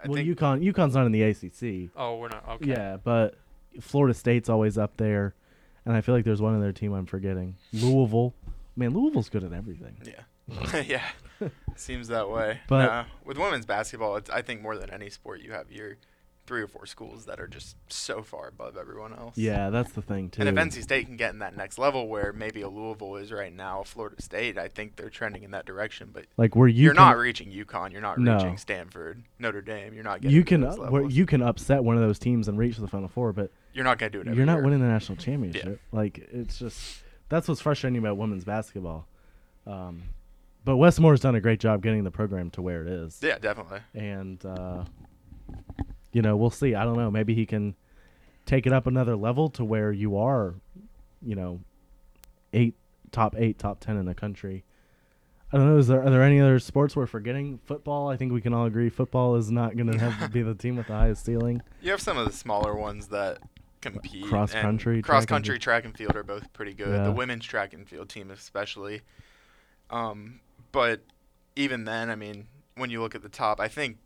[0.03, 2.45] I well think UConn UConn's not in the ACC, Oh, we're not.
[2.49, 2.71] Okay.
[2.71, 3.37] yeah, but
[3.81, 5.35] Florida State's always up there,
[5.85, 8.35] and I feel like there's one other team I'm forgetting, Louisville.
[8.77, 9.97] Man, Louisville's good at everything.
[10.05, 12.61] Yeah, yeah, seems that way.
[12.67, 15.97] But- Nah, with women's basketball, it's I think more than any sport, you have your
[16.51, 19.39] three or four schools that are just so far above everyone else.
[19.39, 20.43] Yeah, that's the thing too.
[20.43, 23.31] And if NC State can get in that next level where maybe a Louisville is
[23.31, 26.11] right now, a Florida State, I think they're trending in that direction.
[26.13, 28.35] But like where you you are can- not reaching UConn, you're not No.
[28.35, 29.95] reaching Stanford, Notre Dame.
[29.95, 32.77] You're not getting you can where you can upset one of those teams and reach
[32.79, 34.27] the final four, but you're not gonna do it.
[34.35, 34.65] You're not year.
[34.65, 35.81] winning the national championship.
[35.93, 39.07] Like it's just that's what's frustrating about women's basketball.
[39.69, 40.03] Um,
[40.65, 43.39] but Wes Moore's done a great job getting the program to where it is, Yeah,
[43.39, 43.79] definitely.
[43.95, 44.85] and uh,
[46.13, 46.75] you know we'll see.
[46.75, 47.11] I don't know.
[47.11, 47.75] Maybe he can
[48.47, 50.55] take it up another level to where you are,
[51.23, 51.61] you know,
[52.53, 52.75] eight
[53.13, 54.65] top eight, top ten in the country.
[55.53, 55.79] I don't know.
[55.79, 57.59] Is there are there any other sports we're forgetting?
[57.65, 58.09] Football.
[58.09, 60.55] I think we can all agree football is not going to have to be the
[60.55, 61.63] team with the highest ceiling.
[61.81, 63.39] You have some of the smaller ones that
[63.81, 64.27] compete.
[64.27, 66.97] Cross country, cross country, track and field are both pretty good.
[66.97, 67.05] Yeah.
[67.05, 69.03] The women's track and field team, especially.
[69.91, 71.03] Um, but
[71.57, 72.47] even then, I mean,
[72.77, 73.99] when you look at the top, I think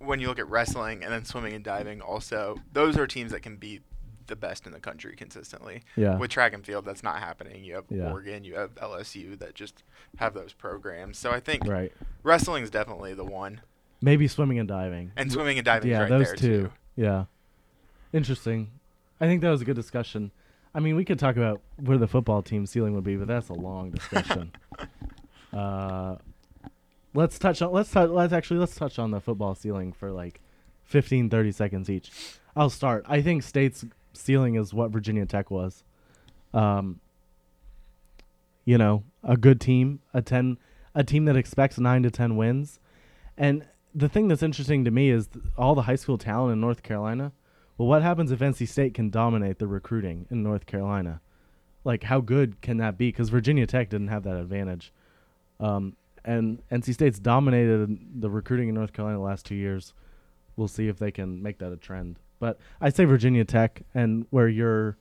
[0.00, 3.42] when you look at wrestling and then swimming and diving, also those are teams that
[3.42, 3.82] can beat
[4.26, 5.82] the best in the country consistently.
[5.96, 6.16] Yeah.
[6.16, 7.64] With track and field, that's not happening.
[7.64, 8.10] You have Yeah.
[8.12, 9.82] Oregon, you have LSU that just
[10.16, 11.18] have those programs.
[11.18, 11.92] So I think Right.
[12.22, 13.60] wrestling is definitely the one,
[14.00, 15.12] Maybe swimming and diving.
[15.16, 15.90] and swimming and diving.
[15.90, 16.62] yeah, right those there two.
[16.64, 16.72] too.
[16.96, 17.24] Yeah.
[18.12, 18.70] Interesting.
[19.20, 20.30] I think that was a good discussion.
[20.74, 23.48] I mean, we could talk about where the football team ceiling would be, but that's
[23.48, 24.52] a long discussion.
[25.52, 26.16] uh,
[27.14, 30.40] let's touch on let's let's actually let's touch on the football ceiling for like
[30.84, 32.10] 15 30 seconds each.
[32.56, 33.04] I'll start.
[33.08, 35.84] I think state's ceiling is what Virginia Tech was.
[36.52, 37.00] Um
[38.64, 40.58] you know, a good team, a 10
[40.94, 42.78] a team that expects 9 to 10 wins.
[43.36, 46.60] And the thing that's interesting to me is th- all the high school talent in
[46.60, 47.32] North Carolina.
[47.78, 51.20] Well, what happens if NC State can dominate the recruiting in North Carolina?
[51.82, 53.08] Like, how good can that be?
[53.08, 54.92] Because Virginia Tech didn't have that advantage.
[55.58, 59.92] Um, and NC State's dominated the recruiting in North Carolina the last two years.
[60.56, 62.18] We'll see if they can make that a trend.
[62.38, 64.96] But I say Virginia Tech, and where you're,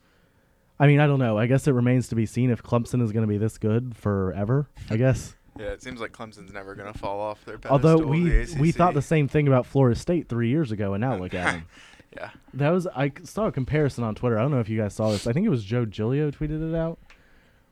[0.79, 1.37] I mean, I don't know.
[1.37, 3.95] I guess it remains to be seen if Clemson is going to be this good
[3.95, 4.67] forever.
[4.89, 5.35] I guess.
[5.59, 7.91] Yeah, it seems like Clemson's never gonna fall off their pedestal.
[7.91, 11.17] Although we we thought the same thing about Florida State three years ago, and now
[11.17, 11.65] look at them.
[12.15, 14.37] Yeah, That was I saw a comparison on Twitter.
[14.37, 15.27] I don't know if you guys saw this.
[15.27, 16.97] I think it was Joe Giglio tweeted it out,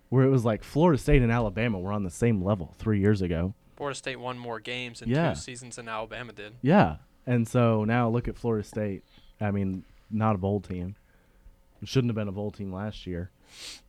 [0.10, 3.22] where it was like Florida State and Alabama were on the same level three years
[3.22, 3.54] ago.
[3.76, 5.34] Florida State won more games in Yeah.
[5.34, 6.54] two seasons than Alabama did.
[6.62, 9.04] Yeah, and so now look at Florida State.
[9.40, 10.96] I mean, not a bowl team.
[11.82, 13.30] It shouldn't have been a bowl team last year,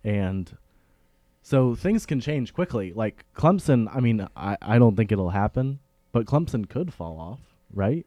[0.05, 0.55] and
[1.43, 2.93] so things can change quickly.
[2.93, 5.79] Like Clemson, I mean, I I don't think it'll happen,
[6.13, 7.41] but Clemson could fall off,
[7.73, 8.05] right?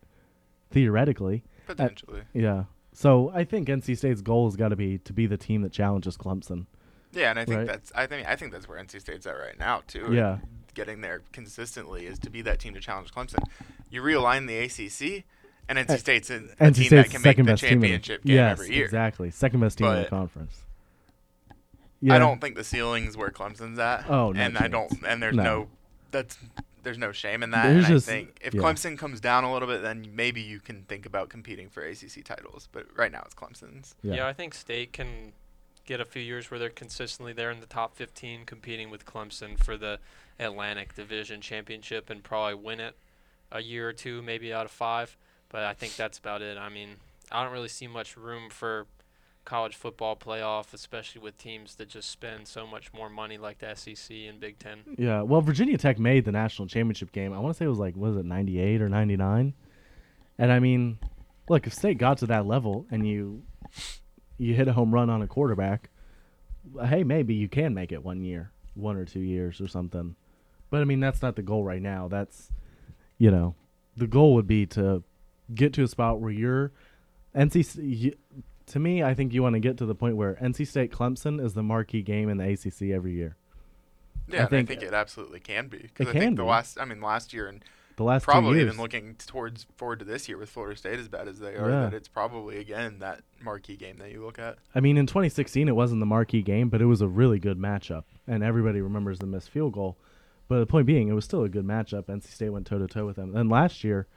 [0.69, 1.43] Theoretically.
[1.67, 2.21] potentially.
[2.33, 2.65] Yeah.
[2.93, 5.71] So I think NC State's goal has got to be to be the team that
[5.71, 6.65] challenges Clemson.
[7.13, 7.67] Yeah, and I think Right.
[7.67, 10.13] that's I think I think that's where NC State's at right now too.
[10.13, 10.39] Yeah.
[10.73, 13.43] getting there consistently is to be that team to challenge Clemson.
[13.89, 15.25] You realign the ACC,
[15.67, 17.55] and NC Uh, State's a, a NC team State's that can make second the in
[17.55, 18.85] the- championship game yes, every year.
[18.85, 19.31] exactly.
[19.31, 20.61] Second best team in the But- conference.
[22.09, 24.09] I don't think the ceiling's where Clemson's at.
[24.09, 24.91] Oh, no and I don't.
[25.05, 25.43] And there's No.
[25.43, 25.67] no.
[26.11, 26.37] that's
[26.83, 27.63] there's no shame in that.
[27.67, 28.61] There's and just- I think if yeah.
[28.61, 32.23] Clemson comes down a little bit, then maybe you can think about competing for ACC
[32.23, 32.67] titles.
[32.71, 33.93] But right now it's Clemson's.
[34.01, 34.15] Yeah.
[34.15, 34.27] Yeah.
[34.27, 35.33] I think State can
[35.85, 39.57] get a few years where they're consistently there in the top 15, competing with Clemson
[39.57, 39.99] for the
[40.39, 42.95] Atlantic Division Championship, and probably win it
[43.51, 45.17] a year or two, maybe out of five.
[45.49, 46.57] But I think that's about it.
[46.57, 46.97] I mean,
[47.31, 48.87] I don't really see much room for
[49.43, 53.75] college football playoff, especially with teams that just spend so much more money like the
[53.75, 54.79] SEC and Big Ten.
[54.97, 55.23] Yeah.
[55.23, 57.33] Well, Virginia Tech made the national championship game.
[57.33, 59.53] I want to say it was like was it 98 or 99?
[60.37, 60.99] And I mean,
[61.49, 63.43] look, if State got to that level and you
[64.41, 65.89] you hit a home run on a quarterback,
[66.85, 70.15] hey, maybe you can make it one year, one or two years or something.
[70.69, 72.07] But I mean, that's not the goal right now.
[72.07, 72.51] That's
[73.17, 73.55] you know,
[73.95, 75.03] the goal would be to
[75.53, 76.71] get to a spot where you're
[77.35, 78.13] NC you,
[78.67, 81.43] to me, I think you want to get to the point where NC State Clemson
[81.43, 83.35] is the marquee game in the ACC every year.
[84.27, 85.89] Yeah, and think- I think it absolutely can be.
[85.93, 86.49] 'Cause It I can think the be.
[86.49, 87.63] last, I mean, last year and
[87.97, 91.27] The last probably even looking towards forward to this year with Florida State as bad
[91.27, 91.81] as they are, Yeah.
[91.83, 94.57] that it's probably again that marquee game that you look at.
[94.73, 97.57] I mean, in 2016, it wasn't the marquee game, but it was a really good
[97.57, 99.97] matchup, and everybody remembers the missed field goal.
[100.47, 102.07] But the point being, it was still a good matchup.
[102.07, 103.35] NC State went toe to toe with them.
[103.35, 104.07] And last year,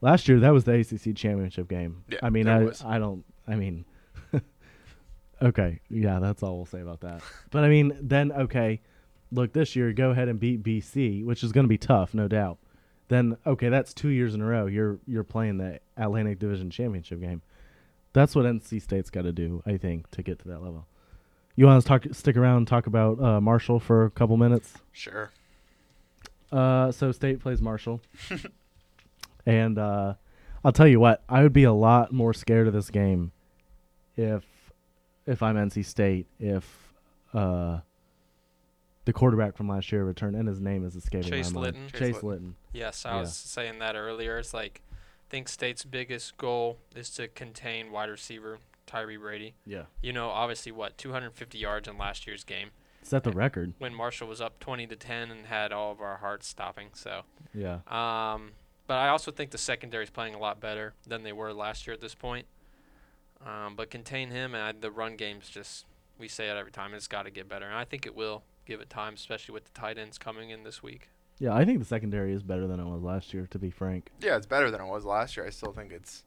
[0.00, 2.04] last year that was the ACC championship game.
[2.08, 2.84] Yeah, I mean, I, was.
[2.84, 3.24] I don't.
[3.46, 3.86] I mean,
[5.42, 7.22] okay, yeah, that's all we'll say about that.
[7.50, 8.80] But I mean, then okay,
[9.30, 12.28] look, this year go ahead and beat BC, which is going to be tough, no
[12.28, 12.58] doubt.
[13.08, 14.66] Then okay, that's two years in a row.
[14.66, 17.42] You're you're playing the Atlantic Division championship game.
[18.12, 20.86] That's what NC State's got to do, I think, to get to that level.
[21.56, 24.74] You want to talk, stick around, and talk about uh, Marshall for a couple minutes?
[24.92, 25.30] Sure.
[26.52, 28.00] Uh, so State plays Marshall,
[29.46, 30.14] and uh,
[30.64, 33.32] I'll tell you what, I would be a lot more scared of this game
[34.16, 34.44] if
[35.26, 36.94] if I'm NC State if
[37.34, 37.80] uh,
[39.08, 41.76] the quarterback from last year returned, and his name is escaping Chase my mind.
[41.76, 41.88] Litton.
[41.88, 42.28] Chase Chase Litton.
[42.28, 42.56] Litton.
[42.74, 43.20] Yes, I Yeah.
[43.20, 44.36] was saying that earlier.
[44.36, 49.54] It's like, I think State's biggest goal is to contain wide receiver Tyree Brady.
[49.64, 52.70] Yeah, You know, obviously, what 250 yards in last year's game
[53.02, 53.72] set the record.
[53.78, 56.90] when Marshall was up 20 to 10 and had all of our hearts stopping.
[56.92, 57.22] So,
[57.54, 58.52] Yeah, um,
[58.86, 61.86] but I also think the secondary is playing a lot better than they were last
[61.86, 62.46] year at this point.
[63.42, 65.86] Um, but contain him and I, the run game's just
[66.18, 66.92] we say it every time.
[66.92, 68.42] It's got to get better, and I think it will.
[68.68, 71.08] Give it time, especially with the tight ends coming in this week.
[71.38, 71.54] yeah.
[71.54, 73.48] I think the secondary is better than it was last year.
[73.50, 74.10] To be frank.
[74.20, 75.46] Yeah, it's better than it was last year.
[75.46, 76.22] I still think it's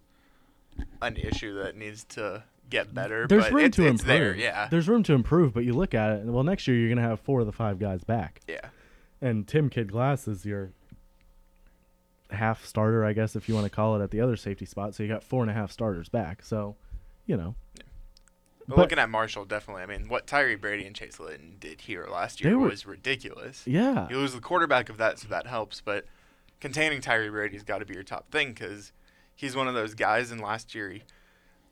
[1.03, 3.27] an issue that needs to get better.
[3.27, 4.07] There's but room it's, to it's improve.
[4.07, 4.35] there.
[4.35, 4.67] Yeah.
[4.71, 7.07] There's room to improve, but you look at it, and well, next year you're gonna
[7.07, 8.69] have four of the five guys back, yeah.
[9.21, 10.71] and Tim Kidd-Glass is your
[12.31, 14.95] half starter, I guess, if you want to call it, at the other safety spot.
[14.95, 16.43] So you got four and a half starters back.
[16.43, 16.75] So,
[17.25, 17.85] you know, But,
[18.75, 19.83] But- looking at Marshall, definitely.
[19.83, 23.65] I mean, what Tyree Brady and Chase Litton did here last year were- was ridiculous.
[23.67, 25.81] yeah, he lose the quarterback of that, so that helps.
[25.81, 26.05] But
[26.59, 28.91] containing Tyree Brady's got to be your top thing because
[29.35, 30.31] he's one of those guys.
[30.31, 31.03] And last year he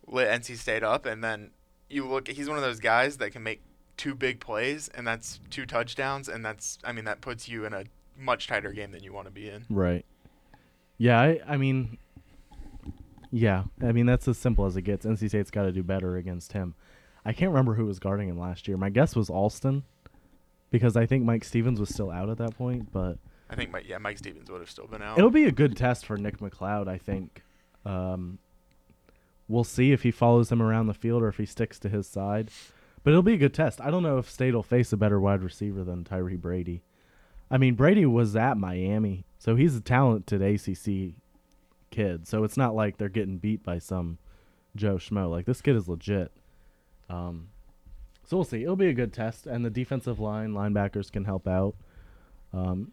[0.07, 1.51] lit NC State up, and then
[1.89, 2.27] you look.
[2.27, 3.61] He's one of those guys that can make
[3.97, 6.77] two big plays, and that's two touchdowns, and that's.
[6.83, 7.83] I mean, that puts you in a
[8.17, 9.65] much tighter game than you want to be in.
[9.69, 10.05] right.
[10.97, 11.97] Yeah, I, I mean,
[13.31, 15.05] yeah, I mean that's as simple as it gets.
[15.05, 16.75] NC State's got to do better against him.
[17.29, 18.75] I can't remember who was guarding him last year.
[18.75, 19.83] My guess was Alston,
[20.71, 23.19] because I think Mike Stevens was still out at that point, but.
[23.51, 25.15] I think, Mike, yeah, Mike Stevens would have still been out.
[25.15, 27.43] It'll be a good test for Nick McCloud, I think.
[27.85, 28.39] Um,
[29.47, 32.07] we'll see if he follows him around the field or if he sticks to his
[32.07, 32.49] side.
[33.03, 33.79] But it'll be a good test.
[33.79, 36.81] I don't know if State will face a better wide receiver than Tyree Brady.
[37.51, 41.13] I mean, Brady was at Miami, so he's a talented ACC
[41.91, 42.27] kid.
[42.27, 44.17] So it's not like they're getting beat by some
[44.75, 45.29] Joe Schmo.
[45.29, 46.31] Like this kid is legit.
[47.09, 47.49] Um,
[48.25, 48.63] so we'll see.
[48.63, 51.75] It'll be a good test, and the defensive line linebackers can help out.
[52.53, 52.91] Um,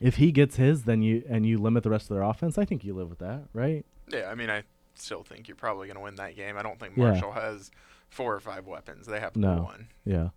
[0.00, 2.58] if he gets his, then you and you limit the rest of their offense.
[2.58, 3.84] I think you live with that, right?
[4.08, 4.62] Yeah, I mean, I
[4.94, 6.56] still think you're probably going to win that game.
[6.56, 7.10] I don't think Yeah.
[7.10, 7.70] Marshall has
[8.08, 9.06] four or five weapons.
[9.06, 9.62] They have No.
[9.62, 9.88] one.
[10.04, 10.28] Yeah.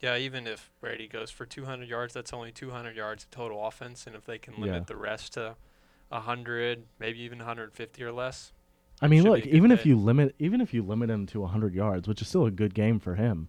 [0.00, 4.06] Yeah, even if Brady goes for 200 yards, that's only 200 yards of total offense,
[4.06, 4.84] and if they can limit Yeah.
[4.86, 5.56] the rest to
[6.10, 8.52] 100, maybe even 150 or less,
[9.02, 11.74] I mean, Should look, even if you limit even if you limit him to 100
[11.74, 13.48] yards, which is still a good game for him.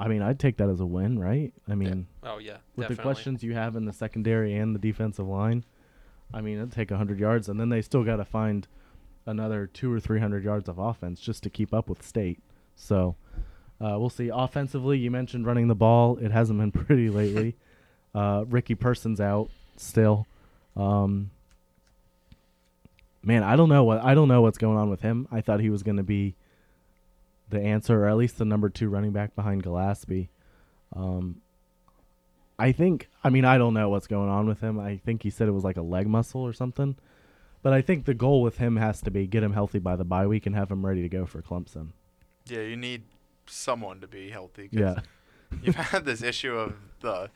[0.00, 1.52] I mean, I'd take that as a win, right?
[1.68, 2.96] I mean, oh yeah, with definitely.
[2.96, 5.64] the questions you have in the secondary and the defensive line,
[6.32, 8.68] I mean, it'd take 100 yards and then they still got to find
[9.26, 12.40] another 2 or 300 yards of offense just to keep up with state.
[12.76, 13.16] So,
[13.80, 14.30] uh, we'll see.
[14.32, 16.16] Offensively, you mentioned running the ball.
[16.18, 17.56] It hasn't been pretty lately.
[18.14, 20.26] Uh, Ricky Person's out still.
[20.76, 21.30] Um,
[23.22, 25.26] man, I don't know what I don't know what's going on with him.
[25.30, 26.34] I thought he was going to be
[27.50, 30.28] the answer, or at least the number two running back behind Gallaspy.
[30.94, 31.40] Um,
[32.58, 33.08] I think.
[33.22, 34.78] I mean, I don't know what's going on with him.
[34.78, 36.96] I think he said it was like a leg muscle or something.
[37.62, 40.04] But I think the goal with him has to be get him healthy by the
[40.04, 41.88] bye week and have him ready to go for Clemson.
[42.46, 43.02] Yeah, you need
[43.46, 44.68] someone to be healthy.
[44.68, 44.94] 'cause Yeah.
[45.62, 47.30] you've had this issue of the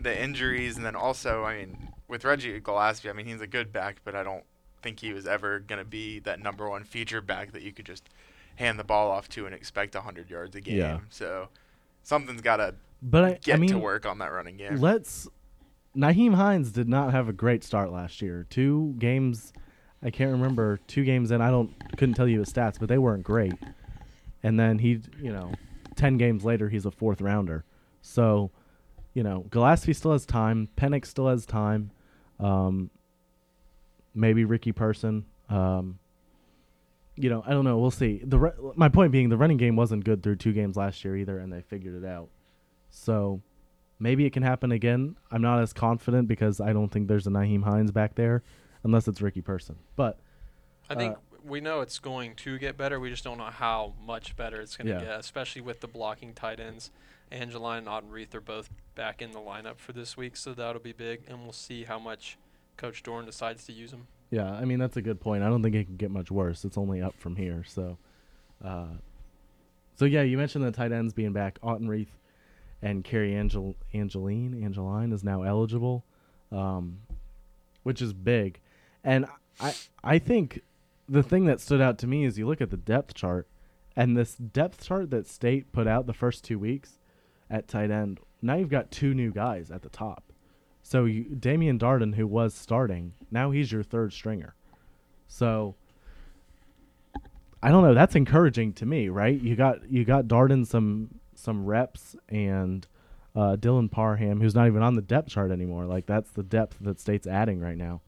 [0.00, 3.72] the injuries, and then also, I mean, with Reggie Gallaspy, I mean, he's a good
[3.72, 4.44] back, but I don't
[4.82, 7.86] think he was ever going to be that number one feature back that you could
[7.86, 8.08] just
[8.56, 10.78] hand the ball off to and expect 100 yards a game.
[10.78, 10.98] Yeah.
[11.10, 11.48] So
[12.02, 14.76] something's got to But I, get I mean, to work on that running game.
[14.76, 15.28] let's.
[15.96, 18.46] Nyheim Hines did not have a great start last year.
[18.50, 19.52] Two games,
[20.02, 20.78] I can't remember.
[20.86, 23.54] Two games in, I don't couldn't tell you his stats, but they weren't great.
[24.42, 25.52] And then he, you know,
[25.96, 27.64] ten games later, he's a fourth rounder.
[28.02, 28.52] So,
[29.14, 30.68] you know, Gallaspy still has time.
[30.76, 31.90] Pennix still has time.
[32.38, 32.90] Um,
[34.18, 35.24] maybe Ricky Person.
[35.48, 35.98] Um,
[37.16, 37.78] you know, I don't know.
[37.78, 38.20] We'll see.
[38.24, 41.16] The re- my point being, the running game wasn't good through two games last year
[41.16, 42.28] either, and they figured it out.
[42.90, 43.42] So
[43.98, 45.16] maybe it can happen again.
[45.30, 48.42] I'm not as confident because I don't think there's a Nyheim Hines back there,
[48.84, 49.76] unless it's Ricky Person.
[49.96, 50.20] But
[50.88, 53.00] I think we know it's going to get better.
[53.00, 55.00] We just don't know how much better it's going to Yeah.
[55.00, 56.90] get, especially with the blocking tight ends.
[57.30, 60.92] Angeline and Autenrieth are both back in the lineup for this week, so that'll be
[60.92, 62.38] big, and we'll see how much
[62.78, 64.06] Coach Doeren decides to use them.
[64.30, 65.42] yeah, I mean that's a good point.
[65.42, 66.64] I don't think it can get much worse.
[66.64, 67.62] It's only up from here.
[67.66, 67.98] So,
[68.64, 68.86] uh,
[69.96, 71.60] so yeah, you mentioned the tight ends being back.
[71.60, 72.08] Autenrieth
[72.80, 76.04] and Cary Angel Angeline Angeline is now eligible,
[76.52, 77.00] um,
[77.82, 78.60] which is big.
[79.04, 79.26] And
[79.60, 80.62] I I think
[81.08, 83.48] the thing that stood out to me is you look at the depth chart,
[83.96, 86.98] and this depth chart that State put out the first two weeks
[87.50, 88.20] at tight end.
[88.40, 90.27] Now you've got two new guys at the top.
[90.88, 94.54] So you, Damian Darden, who was starting, now he's your third stringer.
[95.26, 95.74] So
[97.62, 97.92] I don't know.
[97.92, 99.38] That's encouraging to me, right?
[99.38, 102.86] You got you got Darden some some reps and
[103.36, 105.84] uh, Dylan Parham, who's not even on the depth chart anymore.
[105.84, 108.00] Like that's the depth that State's adding right now.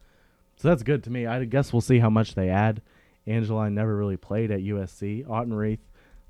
[0.57, 1.27] So that's good to me.
[1.27, 2.81] I guess we'll see how much they add.
[3.27, 5.27] Angeline never really played at USC.
[5.27, 5.81] Autenrieth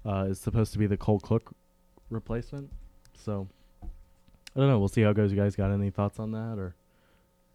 [0.05, 1.53] uh, is supposed to be the Cole Cook
[2.11, 2.73] replacement.
[3.15, 3.47] So
[4.57, 4.79] I don't know.
[4.79, 5.31] We'll see how it goes.
[5.31, 6.75] You guys got any thoughts on that or?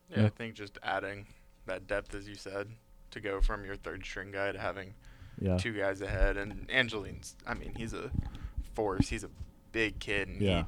[0.10, 0.26] Yeah, Yeah.
[0.28, 1.26] I think just adding
[1.66, 2.70] that depth, as you said,
[3.12, 4.94] to go from your third string guy to having
[5.40, 5.58] Yeah.
[5.58, 6.38] two guys ahead.
[6.38, 8.12] And Angeline's, I mean, he's a
[8.74, 9.10] force.
[9.10, 9.30] He's a
[9.72, 10.64] big kid, and Yeah.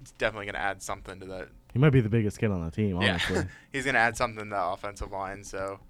[0.00, 1.48] he's definitely going to add something to that.
[1.72, 3.18] He might be the biggest kid on the team, Yeah.
[3.72, 5.44] he's going to add something to the offensive line.
[5.44, 5.80] So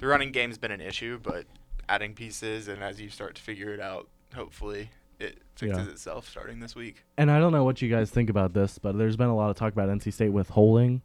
[0.00, 1.46] the running game's been an issue, but
[1.88, 5.92] adding pieces, and as you start to figure it out, hopefully it fixes Yeah.
[5.92, 7.04] itself starting this week.
[7.16, 9.50] and I don't know what you guys think about this, but there's been a lot
[9.50, 11.02] of talk about NC State withholding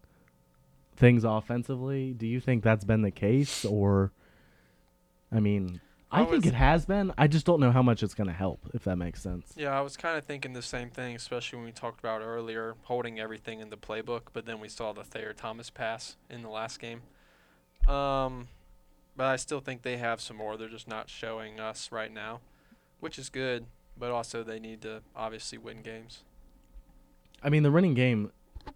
[0.95, 2.13] things offensively.
[2.13, 4.11] Do you think that's been the case, or?
[5.31, 5.79] I mean,
[6.11, 7.13] I, I think was- it has been.
[7.17, 9.53] I just don't know how much it's going to help, if that makes sense.
[9.55, 12.75] Yeah, I was kind of thinking the same thing, especially when we talked about earlier
[12.83, 16.49] holding everything in the playbook, but then we saw the Thayer Thomas pass in the
[16.49, 17.03] last game.
[17.87, 18.47] Um,
[19.15, 20.57] but I still think they have some more.
[20.57, 22.41] They're just not showing us right now,
[22.99, 23.65] which is good.
[23.99, 26.23] But also, they need to obviously win games.
[27.43, 28.31] I mean, the running game.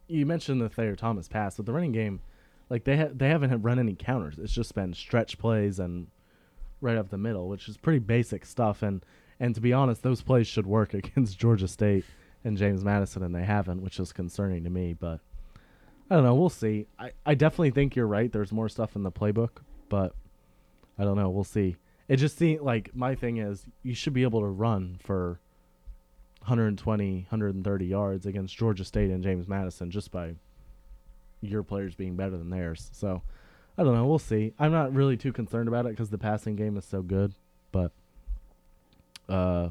[0.07, 2.19] You mentioned the Thayer Thomas pass, but the running game,
[2.69, 4.39] like they ha- they haven't run any counters.
[4.39, 6.07] It's just been stretch plays and
[6.81, 8.81] right up the middle, which is pretty basic stuff.
[8.81, 9.03] And
[9.39, 12.05] and to be honest, those plays should work against Georgia State
[12.43, 14.93] and James Madison, and they haven't, which is concerning to me.
[14.93, 15.19] But
[16.09, 16.35] I don't know.
[16.35, 16.87] We'll see.
[16.99, 18.31] I I definitely think you're right.
[18.31, 20.15] There's more stuff in the playbook, but
[20.97, 21.29] I don't know.
[21.29, 21.77] We'll see.
[22.07, 25.39] It just seems like my thing is you should be able to run for
[26.39, 30.35] 120, 130 yards against Georgia State and James Madison just by
[31.41, 32.89] your players being better than theirs.
[32.91, 33.21] So
[33.77, 34.05] I don't know.
[34.05, 34.53] We'll see.
[34.59, 37.33] I'm not really too concerned about it because the passing game is so good.
[37.71, 37.91] But
[39.29, 39.69] uh,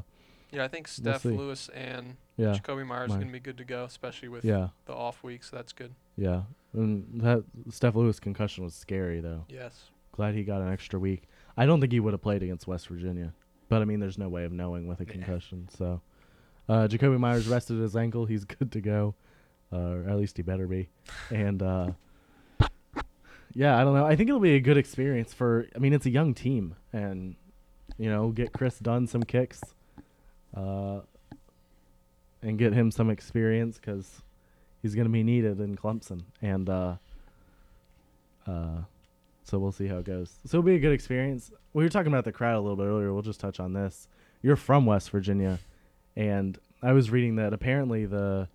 [0.51, 1.25] Yeah, I think We'll Steph.
[1.25, 4.69] Lewis and yeah, Jakobi Meyers are going to be good to go, especially with yeah,
[4.85, 5.93] the off week, so that's good.
[6.17, 6.41] yeah.
[6.73, 9.45] And that Steph Lewis concussion was scary though.
[9.47, 9.83] Yes.
[10.11, 11.23] Glad he got an extra week.
[11.57, 13.33] I don't think he would have played against West Virginia,
[13.69, 15.67] but I mean, there's no way of knowing with a concussion.
[15.77, 16.01] So,
[16.67, 18.25] uh, Jakobi Meyers rested his ankle.
[18.25, 19.15] He's good to go,
[19.71, 20.89] uh, or at least he better be.
[21.29, 21.91] And uh,
[23.53, 24.05] yeah, I don't know.
[24.05, 25.67] I think it'll be a good experience for.
[25.75, 27.35] I mean, it's a young team, and
[27.97, 29.61] you know, get Chris Dunn some kicks,
[30.55, 31.01] uh,
[32.41, 34.23] and get him some experience because
[34.81, 36.23] he's going to be needed in Clemson.
[36.41, 36.95] And uh,
[38.47, 38.81] uh,
[39.43, 40.39] so we'll see how it goes.
[40.45, 41.51] So it'll be a good experience.
[41.73, 43.13] We were talking about the crowd a little bit earlier.
[43.13, 44.07] We'll just touch on this.
[44.41, 45.59] You're from West Virginia,
[46.15, 48.49] and I was reading that apparently the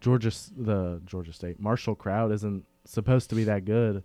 [0.00, 4.04] Georgia, the Georgia State Marshall crowd isn't supposed to be that good,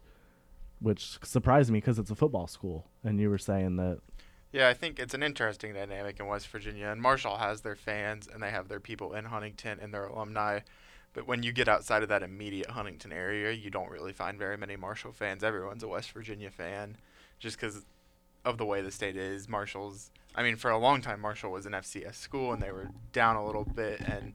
[0.79, 2.87] which surprised me because it's a football school.
[3.03, 3.99] And you were saying that,
[4.51, 6.87] Yeah, I think it's an interesting dynamic in West Virginia.
[6.87, 10.61] And Marshall has their fans and they have their people in Huntington and their alumni.
[11.19, 14.55] But when you get outside of that immediate Huntington area, you don't really find very
[14.55, 15.43] many Marshall fans.
[15.43, 16.95] Everyone's a West Virginia fan
[17.39, 17.85] just because
[18.45, 19.49] of the way the state is.
[19.49, 22.91] Marshall's, I mean, for a long time, Marshall was an FCS school and they were
[23.11, 23.99] down a little bit.
[23.99, 24.33] And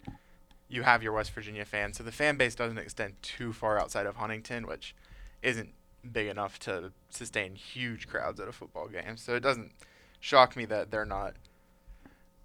[0.69, 1.97] you have your West Virginia fans.
[1.97, 4.95] So the fan base doesn't extend too far outside of Huntington, which
[5.41, 5.73] isn't
[6.13, 9.17] big enough to sustain huge crowds at a football game.
[9.17, 9.73] So it doesn't
[10.21, 11.33] shock me that they're not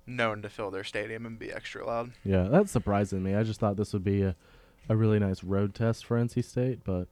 [0.10, 2.12] known to fill their stadium and be extra loud.
[2.26, 3.36] yeah, that's surprising me.
[3.36, 4.36] I just thought this would be a,
[4.89, 7.07] a really nice road test for NC State, but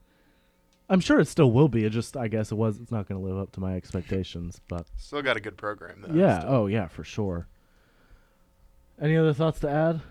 [0.89, 1.83] I'm sure it still will be.
[1.85, 2.79] It just, I guess, it was.
[2.79, 4.87] It's not going to live up to my expectations, but.
[4.97, 6.13] Still got a good program though.
[6.13, 6.39] Yeah.
[6.39, 6.51] still.
[6.53, 7.47] Oh, yeah, for sure.
[8.99, 10.01] Any other thoughts to add?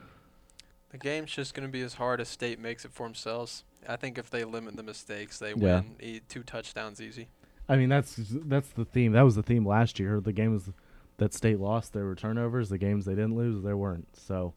[0.91, 3.65] The game's just going to be as hard as State makes it for themselves.
[3.89, 5.81] I think if they limit the mistakes, they Yeah.
[5.81, 7.29] win e- two touchdowns easy.
[7.69, 9.13] I mean, that's that's the theme.
[9.13, 10.21] That was the theme last year.
[10.21, 10.71] The games
[11.19, 12.69] that state lost, there were turnovers.
[12.69, 14.09] The games they didn't lose, there weren't.
[14.17, 14.55] So,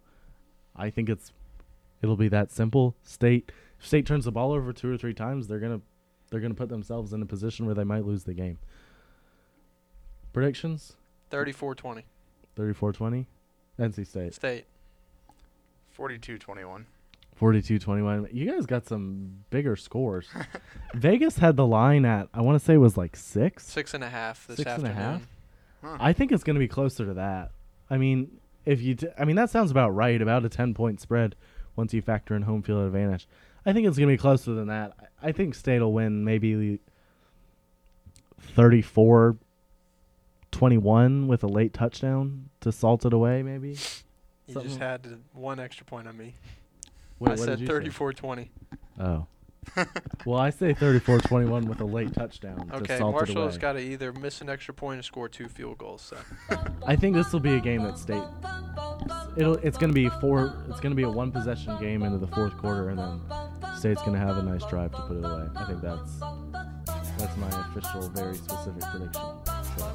[0.76, 1.32] I think it's
[2.02, 2.96] it'll be that simple.
[3.04, 5.82] State if state turns the ball over two or three times, they're gonna
[6.30, 8.58] they're gonna put themselves in a position where they might lose the game.
[10.34, 10.96] Predictions
[11.32, 12.04] 34-20.
[12.58, 13.26] 34-20.
[13.80, 14.66] NC State State.
[15.98, 16.86] 42-21.
[17.40, 18.34] 42-21.
[18.34, 20.28] You guys got some bigger scores.
[20.94, 23.66] Vegas had the line at I want to say it was like six.
[23.66, 25.28] Six and a half this Six and a half?
[25.82, 25.98] Huh.
[26.00, 27.52] I think it's going to be closer to that.
[27.90, 30.22] I mean, if you, t- I mean, that sounds about right.
[30.22, 31.36] About a ten point spread
[31.76, 33.28] once you factor in home field advantage.
[33.66, 34.94] I think it's going to be closer than that.
[35.22, 36.80] I I think State will win maybe
[38.40, 39.38] 34
[40.52, 43.70] 21 with a late touchdown to salt it away, maybe.
[43.70, 43.76] You
[44.54, 46.36] Something- just had one extra point on me.
[47.20, 47.92] Wait, I what said did you say?
[47.92, 48.48] 34-20.
[49.00, 49.28] Oh.
[50.26, 53.62] well, I say 34 21 with a late touchdown Okay, salt it Marshall's away.
[53.62, 56.02] got to either miss an extra point or score two field goals.
[56.02, 56.18] So
[56.86, 58.24] I think this will be a game that State.
[59.38, 59.56] It'll.
[59.56, 60.56] It's going to be four.
[60.70, 63.22] It's going to be a one possession game into the fourth quarter, and then
[63.78, 65.48] State's going to have a nice drive to put it away.
[65.56, 66.20] I think that's
[67.18, 69.22] that's my official, very specific prediction.
[69.78, 69.92] So.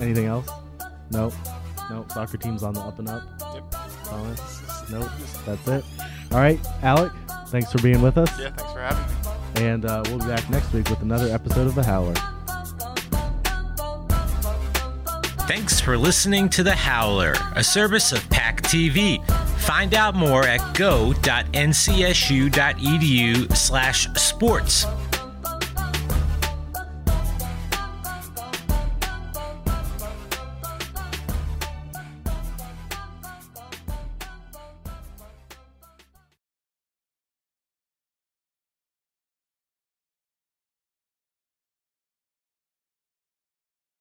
[0.00, 0.48] Anything else?
[1.10, 1.32] Nope.
[1.90, 2.10] Nope.
[2.12, 3.22] Soccer team's on the up and up.
[3.54, 3.74] Yep.
[4.04, 4.90] Thomas?
[4.90, 5.08] Nope.
[5.46, 5.84] That's it.
[6.32, 7.12] All right, Alec.
[7.56, 9.02] Thanks for being with us, Yeah, thanks for having
[9.64, 9.66] me.
[9.66, 12.12] and uh, we'll be back next week with another episode of The Howler.
[15.48, 19.26] Thanks for listening to The Howler, a service of PAC TV.
[19.60, 21.16] Find out more at go.ncsu.edu
[23.56, 24.84] slash sports